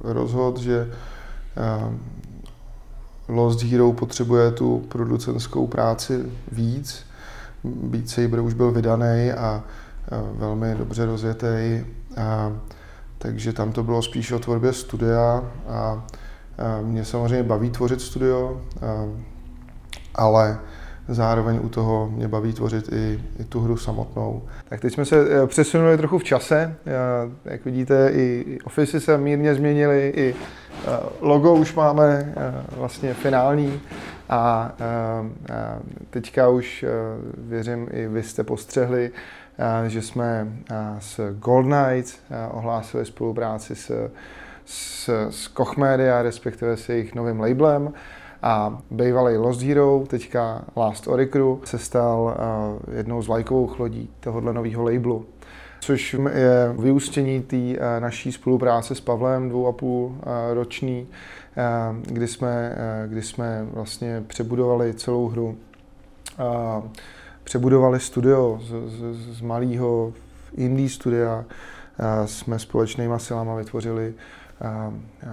rozhodl, 0.00 0.60
že 0.60 0.92
Lost 3.32 3.62
Hero 3.62 3.92
potřebuje 3.92 4.50
tu 4.50 4.78
producentskou 4.88 5.66
práci 5.66 6.24
víc. 6.52 7.06
Beat 7.64 8.08
Saber 8.08 8.40
už 8.40 8.54
byl 8.54 8.70
vydaný 8.70 9.32
a 9.32 9.64
velmi 10.34 10.74
dobře 10.74 11.06
rozjetý, 11.06 11.84
a, 12.16 12.52
takže 13.18 13.52
tam 13.52 13.72
to 13.72 13.82
bylo 13.82 14.02
spíš 14.02 14.32
o 14.32 14.38
tvorbě 14.38 14.72
studia 14.72 15.44
a, 15.68 15.72
a 15.72 16.02
mě 16.82 17.04
samozřejmě 17.04 17.42
baví 17.42 17.70
tvořit 17.70 18.00
studio, 18.00 18.60
a, 18.82 19.08
ale 20.14 20.58
zároveň 21.08 21.60
u 21.62 21.68
toho 21.68 22.10
mě 22.14 22.28
baví 22.28 22.52
tvořit 22.52 22.92
i, 22.92 23.20
i 23.40 23.44
tu 23.44 23.60
hru 23.60 23.76
samotnou. 23.76 24.42
Tak 24.68 24.80
teď 24.80 24.92
jsme 24.92 25.04
se 25.04 25.16
eh, 25.16 25.46
přesunuli 25.46 25.96
trochu 25.96 26.18
v 26.18 26.24
čase. 26.24 26.74
Jak 27.44 27.64
vidíte, 27.64 28.10
i 28.12 28.58
Office 28.64 29.00
se 29.00 29.18
mírně 29.18 29.54
změnily, 29.54 30.12
i 30.16 30.34
eh, 30.34 30.90
logo 31.20 31.54
už 31.54 31.74
máme 31.74 32.34
eh, 32.36 32.54
vlastně 32.76 33.14
finální. 33.14 33.80
A, 34.28 34.72
teďka 36.10 36.48
už 36.48 36.84
věřím, 37.38 37.88
i 37.92 38.08
vy 38.08 38.22
jste 38.22 38.44
postřehli, 38.44 39.10
že 39.86 40.02
jsme 40.02 40.48
s 40.98 41.34
Gold 41.38 41.66
Knights 41.66 42.18
ohlásili 42.50 43.04
spolupráci 43.04 43.76
s, 43.76 44.10
s, 44.64 45.08
s 45.30 45.48
Koch 45.48 45.76
Media, 45.76 46.22
respektive 46.22 46.76
s 46.76 46.88
jejich 46.88 47.14
novým 47.14 47.40
labelem. 47.40 47.92
A 48.42 48.78
bývalý 48.90 49.36
Lost 49.36 49.62
Hero, 49.62 50.04
teďka 50.06 50.64
Last 50.76 51.08
Oricru, 51.08 51.60
se 51.64 51.78
stal 51.78 52.36
jednou 52.96 53.22
z 53.22 53.28
lajkových 53.28 53.80
lodí 53.80 54.10
tohohle 54.20 54.52
nového 54.52 54.84
labelu 54.84 55.26
což 55.82 56.16
je 56.34 56.74
vyústění 56.78 57.42
té 57.42 57.56
naší 58.00 58.32
spolupráce 58.32 58.94
s 58.94 59.00
Pavlem, 59.00 59.48
dvou 59.48 59.66
a 59.66 59.72
půl 59.72 60.16
roční, 60.52 61.06
kdy 62.02 62.28
jsme, 62.28 62.76
kdy 63.06 63.22
jsme 63.22 63.66
vlastně 63.72 64.24
přebudovali 64.26 64.94
celou 64.94 65.28
hru. 65.28 65.56
Přebudovali 67.44 68.00
studio 68.00 68.60
z, 68.62 68.68
z, 68.68 69.36
z 69.38 69.40
malého 69.40 70.12
indie 70.56 70.88
studia, 70.88 71.44
jsme 72.24 72.58
společnýma 72.58 73.18
silama 73.18 73.54
vytvořili 73.54 74.14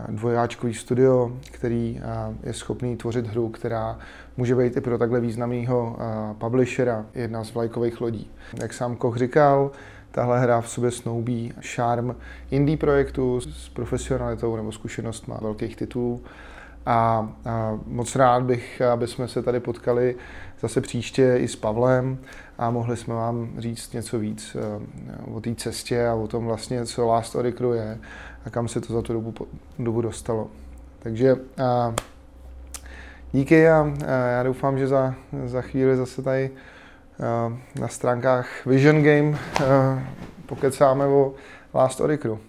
dvojáčkový 0.10 0.74
studio, 0.74 1.32
který 1.52 2.02
je 2.44 2.54
schopný 2.54 2.98
tvořit 2.98 3.28
hru, 3.28 3.50
která 3.50 4.00
může 4.38 4.56
být 4.56 4.78
i 4.78 4.82
pro 4.82 4.98
takhle 4.98 5.20
významného 5.20 5.98
publishera, 6.38 7.06
jedna 7.16 7.44
z 7.44 7.54
vlajkových 7.54 8.02
lodí. 8.02 8.32
Jak 8.62 8.74
sám 8.74 8.96
Koch 8.96 9.18
říkal, 9.18 9.72
tahle 10.12 10.40
hra 10.40 10.62
v 10.62 10.70
sobě 10.70 10.92
snoubí 10.92 11.54
šarm 11.60 12.16
indie 12.52 12.78
projektu 12.78 13.42
s 13.42 13.70
profesionalitou 13.70 14.56
nebo 14.56 14.72
zkušenostma 14.72 15.38
velkých 15.42 15.76
titulů. 15.76 16.22
A, 16.86 17.30
a 17.46 17.80
moc 17.86 18.16
rád 18.16 18.44
bych, 18.44 18.82
aby 18.82 19.08
jsme 19.08 19.28
se 19.28 19.44
tady 19.44 19.60
potkali 19.60 20.16
zase 20.60 20.82
příště 20.82 21.36
i 21.38 21.48
s 21.48 21.56
Pavlem 21.56 22.18
a 22.58 22.70
mohli 22.70 22.98
jsme 22.98 23.14
vám 23.14 23.50
říct 23.58 23.94
něco 23.94 24.20
víc 24.20 24.58
eh, 24.60 25.32
o 25.32 25.42
té 25.42 25.56
cestě 25.56 26.08
a 26.08 26.14
o 26.14 26.28
tom 26.28 26.46
vlastně, 26.46 26.86
co 26.86 27.08
Last 27.08 27.36
Oricru 27.36 27.74
je 27.74 27.98
a 28.46 28.50
kam 28.50 28.68
se 28.68 28.82
to 28.82 28.94
za 28.94 29.02
tu 29.02 29.14
dobu, 29.14 29.34
dobu 29.80 30.02
dostalo. 30.02 30.48
Takže 31.00 31.36
a, 31.64 31.96
díky 33.32 33.70
a, 33.70 33.94
a 34.08 34.12
já 34.12 34.44
doufám, 34.44 34.78
že 34.78 34.88
za, 34.88 35.16
za 35.46 35.62
chvíli 35.62 35.98
zase 35.98 36.22
tady 36.22 36.52
a, 37.24 37.58
na 37.80 37.88
stránkách 37.88 38.66
Vision 38.66 39.04
Game 39.04 39.38
a, 39.38 40.04
pokecáme 40.46 41.06
o 41.06 41.34
Last 41.74 42.02
Oricru. 42.02 42.40